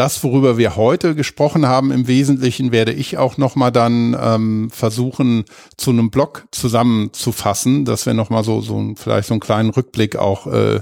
[0.00, 5.44] das, worüber wir heute gesprochen haben, im Wesentlichen werde ich auch nochmal dann ähm, versuchen,
[5.76, 10.46] zu einem Blog zusammenzufassen, dass wir nochmal so, so vielleicht so einen kleinen Rückblick auch
[10.46, 10.80] äh,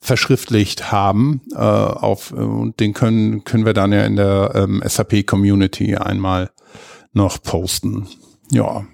[0.00, 5.26] verschriftlicht haben äh, auf und den können können wir dann ja in der ähm, SAP
[5.26, 6.50] Community einmal
[7.14, 8.06] noch posten.
[8.50, 8.84] Ja,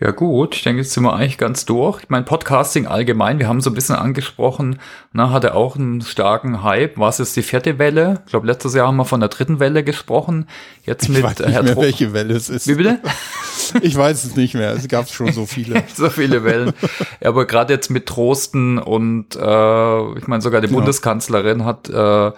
[0.00, 2.02] ja gut, ich denke, jetzt sind wir eigentlich ganz durch.
[2.04, 4.78] Ich meine, Podcasting allgemein, wir haben so ein bisschen angesprochen,
[5.12, 6.98] na, hatte auch einen starken Hype.
[6.98, 8.22] Was ist die vierte Welle?
[8.24, 10.48] Ich glaube, letztes Jahr haben wir von der dritten Welle gesprochen.
[10.84, 12.68] Jetzt ich mit weiß nicht Herr mehr, Tro welche Welle es ist.
[12.68, 13.00] Wie bitte?
[13.82, 14.72] ich weiß es nicht mehr.
[14.72, 15.82] Es gab schon so viele.
[15.94, 16.72] so viele Wellen.
[17.20, 20.80] Ja, aber gerade jetzt mit Trosten und äh, ich meine, sogar die Genau.
[20.80, 22.30] Bundeskanzlerin hat äh,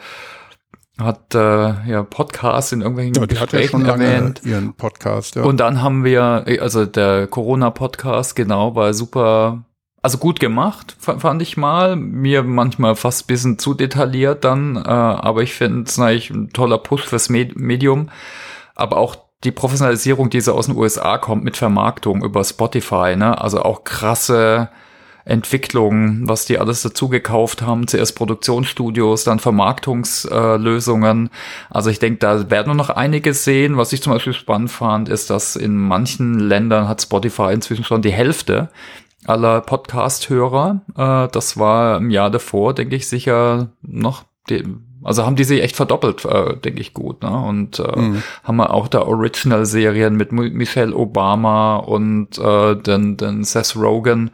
[1.03, 1.39] hat äh,
[1.91, 4.41] ja Podcasts in irgendwelchen Ja, Gesprächen erwähnt.
[4.45, 5.35] ihren Podcast.
[5.37, 5.43] Ja.
[5.43, 9.65] Und dann haben wir, also der Corona-Podcast, genau, war super,
[10.03, 11.97] also gut gemacht, fa- fand ich mal.
[11.97, 16.51] Mir manchmal fast ein bisschen zu detailliert dann, äh, aber ich finde es eigentlich ein
[16.53, 18.09] toller Push fürs Med Medium.
[18.75, 23.41] Aber auch die Professionalisierung, die so aus den USA kommt mit Vermarktung über Spotify, ne?
[23.41, 24.69] Also auch krasse
[25.31, 27.87] Entwicklungen, was die alles dazu gekauft haben.
[27.87, 31.31] Zuerst Produktionsstudios, dann Vermarktungslösungen.
[31.71, 33.77] also ich denke, da werden wir noch einiges sehen.
[33.77, 38.03] Was ich zum Beispiel spannend fand, ist, dass in manchen Ländern hat Spotify inzwischen schon
[38.03, 38.69] die Hälfte
[39.27, 40.81] aller Podcast-Hörer.
[40.97, 44.65] Äh, das war im Jahr davor, denke ich, sicher noch die,
[45.05, 47.23] also haben die sich echt verdoppelt, äh, denke ich gut.
[47.23, 47.31] Ne?
[47.31, 48.23] Und äh, Mhm.
[48.45, 54.31] haben wir auch da Original-Serien mit Mi- Michelle Obama und äh, den, den Seth Rogen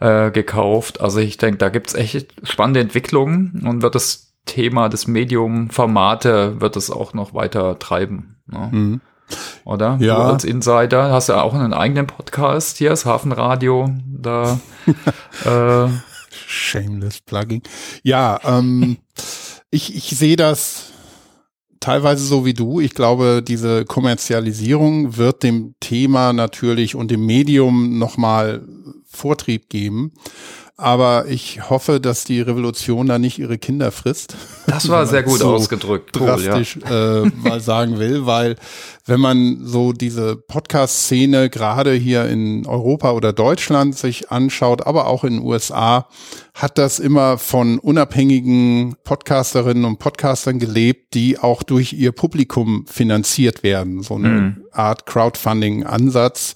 [0.00, 1.00] äh, gekauft.
[1.00, 6.76] Also ich denke, da gibt's echt spannende Entwicklungen und wird das Thema des Medium-Formate wird
[6.76, 8.36] es auch noch weiter treiben.
[8.46, 8.68] Ne?
[8.70, 9.00] Mhm.
[9.64, 9.96] Oder?
[10.00, 10.16] Ja.
[10.16, 13.90] Du als Insider hast ja auch einen eigenen Podcast hier, das Hafenradio.
[14.06, 14.60] Da
[15.44, 15.88] äh,
[16.30, 17.62] Shameless Plugging.
[18.02, 18.98] Ja, ähm,
[19.70, 20.92] ich, ich sehe das
[21.80, 22.80] teilweise so wie du.
[22.80, 28.62] Ich glaube, diese Kommerzialisierung wird dem Thema natürlich und dem Medium nochmal
[29.04, 30.12] Vortrieb geben.
[30.78, 34.36] Aber ich hoffe, dass die Revolution da nicht ihre Kinder frisst.
[34.66, 36.14] das war sehr gut So ausgedrückt.
[36.18, 36.36] Cool, ja.
[36.36, 38.56] drastisch äh, mal sagen will, weil
[39.06, 45.24] wenn man so diese Podcast-Szene gerade hier in Europa oder Deutschland sich anschaut, aber auch
[45.24, 46.08] in den USA,
[46.54, 53.62] hat das immer von unabhängigen Podcasterinnen und Podcastern gelebt, die auch durch ihr Publikum finanziert
[53.62, 54.02] werden.
[54.02, 54.56] So eine Mhm.
[54.72, 56.54] Art Crowdfunding-Ansatz,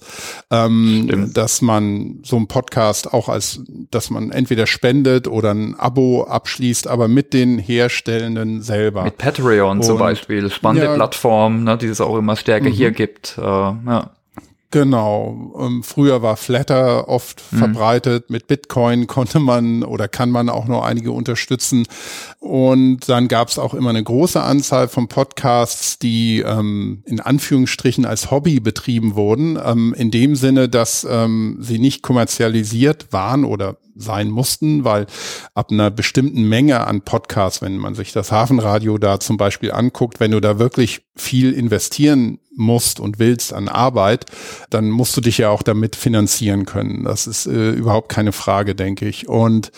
[0.51, 6.23] ähm, dass man so einen Podcast auch als, dass man entweder spendet oder ein Abo
[6.23, 9.03] abschließt, aber mit den Herstellenden selber.
[9.03, 10.49] Mit Patreon zum Und- Beispiel.
[10.51, 10.95] Spannende Ja.
[10.95, 12.73] Plattform, ne, die es auch immer stärker Mhm.
[12.73, 13.37] hier gibt.
[13.37, 14.11] Äh, ja.
[14.73, 15.53] Genau.
[15.59, 17.57] Ähm, früher war Flatter oft Mhm.
[17.57, 18.29] verbreitet.
[18.29, 21.85] Mit Bitcoin konnte man oder kann man auch noch einige unterstützen.
[22.39, 28.05] Und dann gab es auch immer eine große Anzahl von Podcasts, die ähm, in Anführungsstrichen
[28.05, 29.59] als Hobby betrieben wurden.
[29.61, 35.07] Ähm, in dem Sinne, dass ähm, sie nicht kommerzialisiert waren oder sein mussten, weil
[35.53, 40.19] ab einer bestimmten Menge an Podcasts, wenn man sich das Hafenradio da zum Beispiel anguckt,
[40.19, 44.25] wenn du da wirklich viel investieren musst und willst an Arbeit,
[44.69, 47.03] dann musst du dich ja auch damit finanzieren können.
[47.05, 49.27] Das ist äh, überhaupt keine Frage, denke ich.
[49.27, 49.71] Und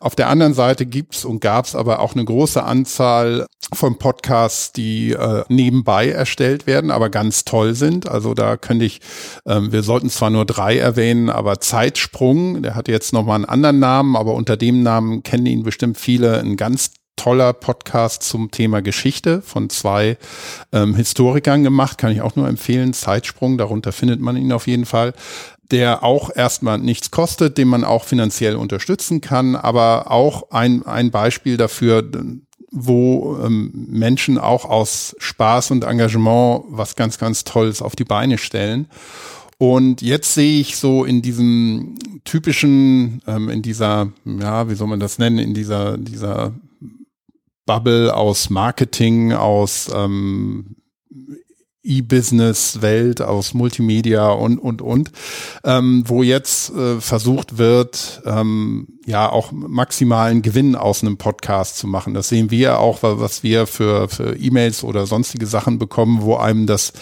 [0.00, 5.12] auf der anderen Seite gibt's und gab's aber auch eine große Anzahl von Podcasts, die
[5.12, 8.08] äh, nebenbei erstellt werden, aber ganz toll sind.
[8.08, 9.00] Also da könnte ich,
[9.46, 13.78] ähm, wir sollten zwar nur drei erwähnen, aber Zeitsprung, der hat jetzt nochmal einen anderen
[13.78, 18.80] Namen, aber unter dem Namen kennen ihn bestimmt viele, ein ganz toller Podcast zum Thema
[18.80, 20.16] Geschichte von zwei
[20.72, 22.92] ähm, Historikern gemacht, kann ich auch nur empfehlen.
[22.92, 25.14] Zeitsprung, darunter findet man ihn auf jeden Fall
[25.70, 31.10] der auch erstmal nichts kostet, den man auch finanziell unterstützen kann, aber auch ein, ein
[31.10, 32.10] Beispiel dafür,
[32.70, 38.38] wo ähm, Menschen auch aus Spaß und Engagement was ganz, ganz Tolles auf die Beine
[38.38, 38.88] stellen.
[39.58, 45.00] Und jetzt sehe ich so in diesem typischen, ähm, in dieser, ja, wie soll man
[45.00, 46.54] das nennen, in dieser, dieser
[47.66, 50.76] Bubble aus Marketing, aus ähm,
[51.82, 55.10] E-Business-Welt, aus Multimedia und, und, und,
[55.64, 61.86] ähm, wo jetzt äh, versucht wird, ähm, ja auch maximalen Gewinn aus einem Podcast zu
[61.86, 62.14] machen.
[62.14, 66.66] Das sehen wir auch, was wir für, für E-Mails oder sonstige Sachen bekommen, wo einem
[66.66, 66.92] das,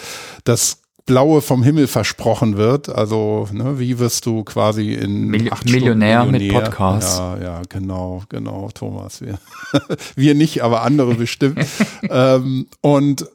[0.43, 2.89] das Blaue vom Himmel versprochen wird.
[2.89, 7.17] Also, ne, wie wirst du quasi in Mil Millionär, Millionär, mit Podcast.
[7.17, 9.21] Ja, ja, genau, genau, Thomas.
[9.21, 9.39] Wir,
[10.15, 11.65] wir nicht, aber andere bestimmt.
[12.09, 13.25] ähm, und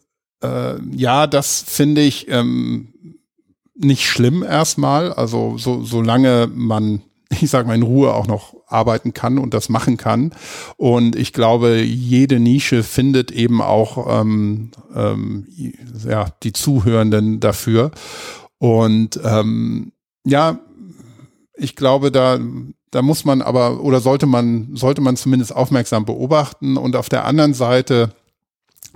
[0.44, 2.94] äh, ja, das finde ich ähm,
[3.74, 5.12] nicht schlimm erstmal.
[5.12, 7.02] Also so, solange man
[7.40, 10.32] ich sage mal, in Ruhe auch noch arbeiten kann und das machen kann.
[10.76, 15.46] Und ich glaube, jede Nische findet eben auch ähm, ähm,
[16.06, 17.90] ja, die Zuhörenden dafür.
[18.58, 19.92] Und ähm,
[20.24, 20.58] ja,
[21.54, 22.38] ich glaube, da,
[22.90, 26.76] da muss man aber oder sollte man, sollte man zumindest aufmerksam beobachten.
[26.76, 28.14] Und auf der anderen Seite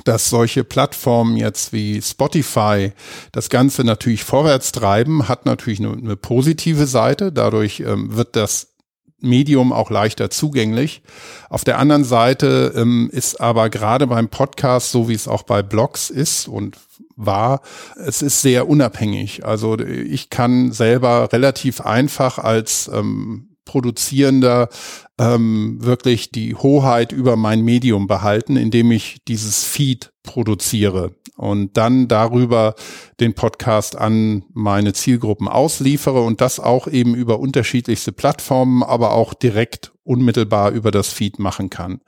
[0.04, 2.92] dass solche Plattformen jetzt wie Spotify
[3.32, 7.32] das Ganze natürlich vorwärts treiben, hat natürlich eine, eine positive Seite.
[7.32, 8.76] Dadurch ähm, wird das
[9.20, 11.02] Medium auch leichter zugänglich.
[11.48, 15.62] Auf der anderen Seite ähm, ist aber gerade beim Podcast, so wie es auch bei
[15.62, 16.76] Blogs ist und
[17.16, 17.62] war,
[17.96, 19.44] es ist sehr unabhängig.
[19.44, 24.70] Also ich kann selber relativ einfach als ähm, Produzierender
[25.18, 32.08] ähm, wirklich die Hoheit über mein Medium behalten, indem ich dieses Feed produziere und dann
[32.08, 32.74] darüber
[33.20, 39.34] den Podcast an meine Zielgruppen ausliefere und das auch eben über unterschiedlichste Plattformen, aber auch
[39.34, 42.00] direkt unmittelbar über das Feed machen kann.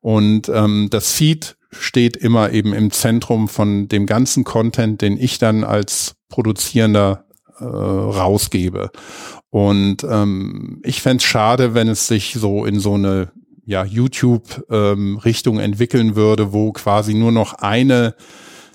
[0.00, 5.38] Und ähm, das Feed steht immer eben im Zentrum von dem ganzen Content, den ich
[5.38, 7.24] dann als Produzierender
[7.58, 8.90] äh, rausgebe.
[9.50, 13.32] Und ähm, ich fände schade, wenn es sich so in so eine
[13.64, 18.14] ja, YouTube-Richtung ähm, entwickeln würde, wo quasi nur noch eine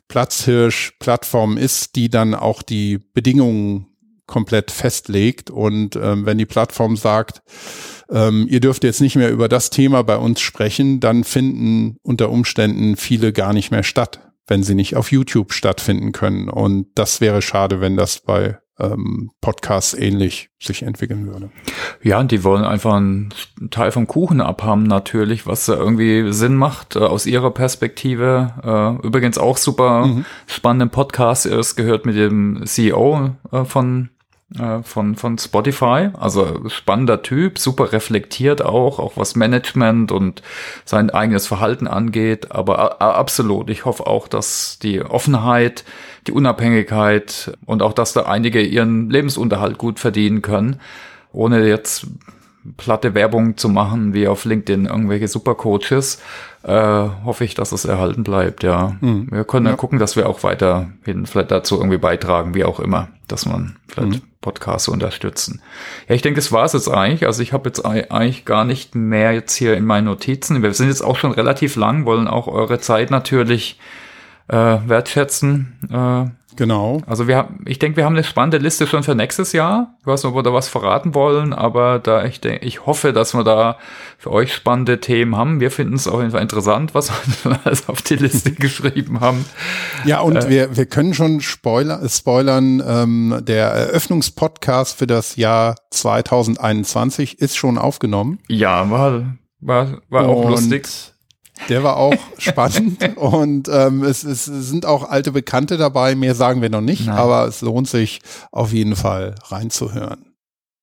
[0.09, 3.88] Platzhirsch-Plattform ist, die dann auch die Bedingungen
[4.28, 5.49] komplett festlegt.
[5.49, 7.41] Und ähm, wenn die Plattform sagt,
[8.09, 12.30] ähm, ihr dürft jetzt nicht mehr über das Thema bei uns sprechen, dann finden unter
[12.30, 16.49] Umständen viele gar nicht mehr statt, wenn sie nicht auf YouTube stattfinden können.
[16.49, 21.51] Und das wäre schade, wenn das bei ähm, Podcasts ähnlich sich entwickeln würde.
[22.01, 23.30] Ja, und die wollen einfach einen
[23.69, 28.99] Teil vom Kuchen abhaben natürlich, was irgendwie Sinn macht äh, aus ihrer Perspektive.
[29.03, 30.26] Äh, übrigens auch super mhm.
[30.47, 31.45] spannenden Podcast.
[31.45, 34.09] Es gehört mit dem CEO äh, von
[34.58, 36.10] äh, von, von Spotify.
[36.20, 40.41] Also spannender Typ, super reflektiert auch, auch was Management und
[40.84, 42.52] sein eigenes Verhalten angeht.
[42.52, 45.86] Aber absolut, ich hoffe auch, dass die Offenheit,
[46.28, 50.80] die Unabhängigkeit und auch, dass da einige ihren Lebensunterhalt gut verdienen können,
[51.32, 52.08] ohne jetzt
[52.78, 56.22] platte Werbung zu machen, wie auf LinkedIn irgendwelche Supercoaches,
[56.64, 58.95] äh, hoffe ich, dass es erhalten bleibt, ja.
[59.01, 59.28] Mhm.
[59.32, 59.72] Wir können ja.
[59.72, 63.78] dann gucken, dass wir auch weiterhin vielleicht dazu irgendwie beitragen, wie auch immer, dass man
[63.88, 64.28] vielleicht mhm.
[64.41, 65.62] Podcasts unterstützen.
[66.07, 67.26] Ja, ich denke, das war es jetzt eigentlich.
[67.26, 70.64] Also ich habe jetzt eigentlich gar nicht mehr jetzt hier in meinen Notizen.
[70.64, 73.80] Wir sind jetzt auch schon relativ lang, wollen auch eure Zeit natürlich
[74.47, 75.78] äh, wertschätzen.
[75.89, 77.02] Äh, Genau.
[77.08, 79.95] Also wir haben, ich denke, wir haben eine spannende Liste schon für nächstes Jahr.
[80.02, 83.14] Ich weiß nicht, ob wir da was verraten wollen, aber da ich denke, ich hoffe,
[83.14, 83.78] dass wir da
[84.18, 85.60] für euch spannende Themen haben.
[85.60, 87.12] Wir finden es auf jeden Fall interessant, was
[87.43, 89.45] wir alles auf die Liste geschrieben haben.
[90.06, 95.76] Ja, und äh, wir, wir können schon Spoiler, spoilern, ähm, der Eröffnungspodcast für das Jahr
[95.91, 98.39] 2021 ist schon aufgenommen.
[98.47, 100.88] Ja, war, war, war auch lustig.
[101.70, 106.16] Der war auch spannend und ähm, es, es sind auch alte Bekannte dabei.
[106.16, 107.18] Mehr sagen wir noch nicht, Nein.
[107.18, 108.20] aber es lohnt sich
[108.51, 110.26] auf jeden Fall reinzuhören.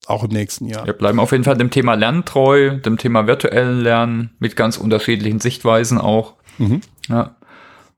[0.06, 0.86] Auch im nächsten Jahr.
[0.86, 4.78] Wir bleiben auf jeden Fall dem Thema Lernen treu, dem Thema virtuellen Lernen mit ganz
[4.78, 6.34] unterschiedlichen Sichtweisen auch.
[6.56, 6.80] Mhm.
[7.08, 7.36] Ja,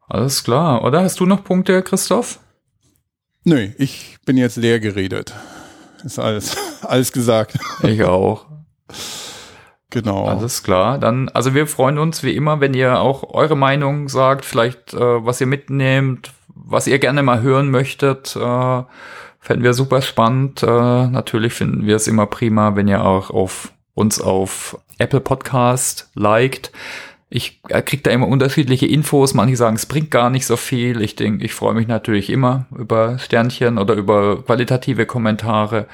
[0.09, 0.83] alles klar.
[0.85, 2.41] Oder hast du noch Punkte, Christoph?
[3.45, 5.33] Nö, ich bin jetzt leer geredet.
[6.05, 7.59] Ist alles, alles gesagt.
[7.83, 8.47] Ich auch.
[9.91, 10.26] Genau.
[10.26, 10.99] Alles klar.
[10.99, 14.99] Dann, also wir freuen uns wie immer, wenn ihr auch eure Meinung sagt, vielleicht äh,
[14.99, 18.36] was ihr mitnehmt, was ihr gerne mal hören möchtet.
[18.36, 18.82] Äh,
[19.41, 20.62] fänden wir super spannend.
[20.62, 26.11] Äh, natürlich finden wir es immer prima, wenn ihr auch auf uns auf Apple Podcast
[26.14, 26.70] liked.
[27.28, 29.34] Ich äh, kriege da immer unterschiedliche Infos.
[29.34, 31.01] Manche sagen, es bringt gar nicht so viel.
[31.01, 35.86] Ich denke, ich freue mich natürlich immer über Sternchen oder über qualitative Kommentare.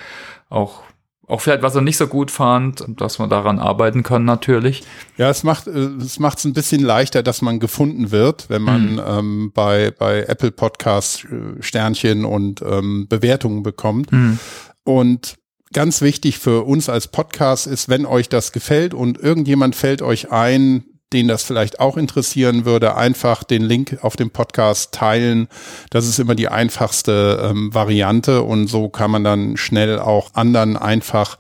[0.48, 0.82] Auch
[1.28, 4.84] auch vielleicht, was er nicht so gut fand, dass man daran arbeiten kann natürlich.
[5.16, 8.62] Ja, es macht äh, es macht es ein bisschen leichter, dass man gefunden wird, wenn
[8.62, 9.02] man mhm.
[9.06, 14.12] ähm, bei bei Apple Podcasts äh, Sternchen und ähm, Bewertungen bekommt.
[14.12, 14.38] Mhm.
[14.84, 15.36] Und
[15.72, 20.30] ganz wichtig für uns als Podcast ist, wenn euch das gefällt und irgendjemand fällt euch
[20.30, 25.48] ein, den das vielleicht auch interessieren würde, einfach den Link auf dem Podcast teilen.
[25.90, 30.76] Das ist immer die einfachste ähm, Variante und so kann man dann schnell auch anderen
[30.76, 31.38] einfach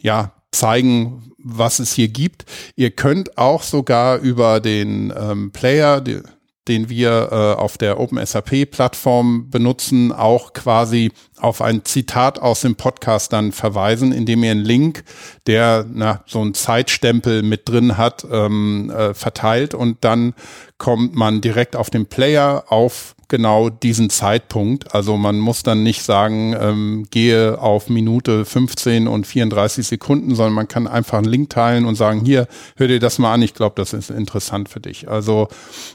[0.00, 2.44] ja zeigen, was es hier gibt.
[2.76, 6.20] Ihr könnt auch sogar über den ähm, Player, die,
[6.68, 13.32] den wir äh, auf der OpenSAP-Plattform benutzen, auch quasi auf ein Zitat aus dem Podcast
[13.32, 15.04] dann verweisen, indem ihr einen Link,
[15.46, 19.74] der na, so einen Zeitstempel mit drin hat, ähm, äh, verteilt.
[19.74, 20.34] Und dann
[20.76, 24.94] kommt man direkt auf den Player auf genau diesen Zeitpunkt.
[24.94, 30.54] Also man muss dann nicht sagen, ähm, gehe auf Minute 15 und 34 Sekunden, sondern
[30.54, 33.54] man kann einfach einen Link teilen und sagen, hier, hör dir das mal an, ich
[33.54, 35.08] glaube, das ist interessant für dich.
[35.08, 35.48] Also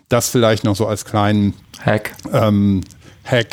[0.10, 1.54] das vielleicht noch so als kleinen
[1.84, 2.16] Hack.
[2.32, 2.82] Ähm,
[3.26, 3.48] Hack,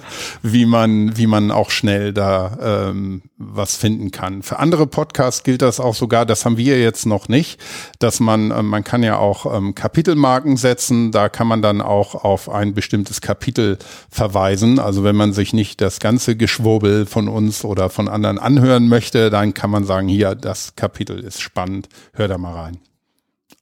[0.42, 4.42] wie man, wie man auch schnell da ähm, was finden kann.
[4.42, 7.60] Für andere Podcasts gilt das auch sogar, das haben wir jetzt noch nicht,
[7.98, 12.14] dass man, äh, man kann ja auch ähm, Kapitelmarken setzen, da kann man dann auch
[12.24, 13.78] auf ein bestimmtes Kapitel
[14.10, 14.78] verweisen.
[14.78, 19.30] Also wenn man sich nicht das ganze Geschwurbel von uns oder von anderen anhören möchte,
[19.30, 22.78] dann kann man sagen, hier, das Kapitel ist spannend, hör da mal rein.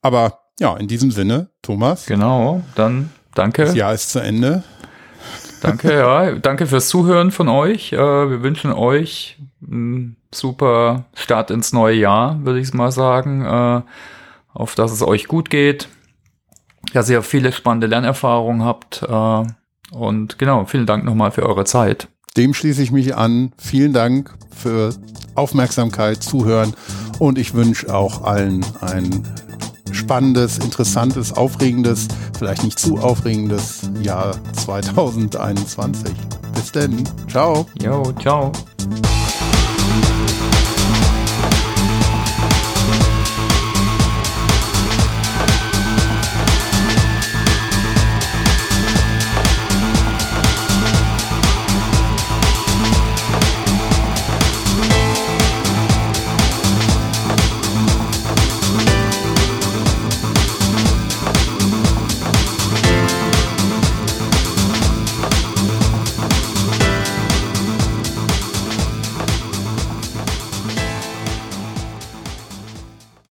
[0.02, 2.06] Aber ja, in diesem Sinne, Thomas.
[2.06, 3.64] Genau, dann danke.
[3.64, 4.62] Das Jahr ist zu Ende.
[5.60, 6.32] Danke, ja.
[6.32, 7.92] Danke fürs Zuhören von euch.
[7.92, 13.44] Äh, wir wünschen euch einen super Start ins neue Jahr, würde ich mal sagen.
[13.44, 13.82] Äh,
[14.52, 15.88] auf dass es euch gut geht.
[16.92, 19.02] Dass ihr viele spannende Lernerfahrungen habt.
[19.02, 19.42] Äh,
[19.96, 22.08] und genau, vielen Dank nochmal für eure Zeit.
[22.36, 23.52] Dem schließe ich mich an.
[23.58, 24.94] Vielen Dank für
[25.34, 26.74] Aufmerksamkeit, Zuhören
[27.18, 29.22] und ich wünsche auch allen ein
[29.92, 36.14] spannendes, interessantes, aufregendes, vielleicht nicht zu aufregendes Jahr 2021.
[36.54, 37.04] Bis denn.
[37.28, 37.66] Ciao.
[37.80, 38.52] Jo, ciao.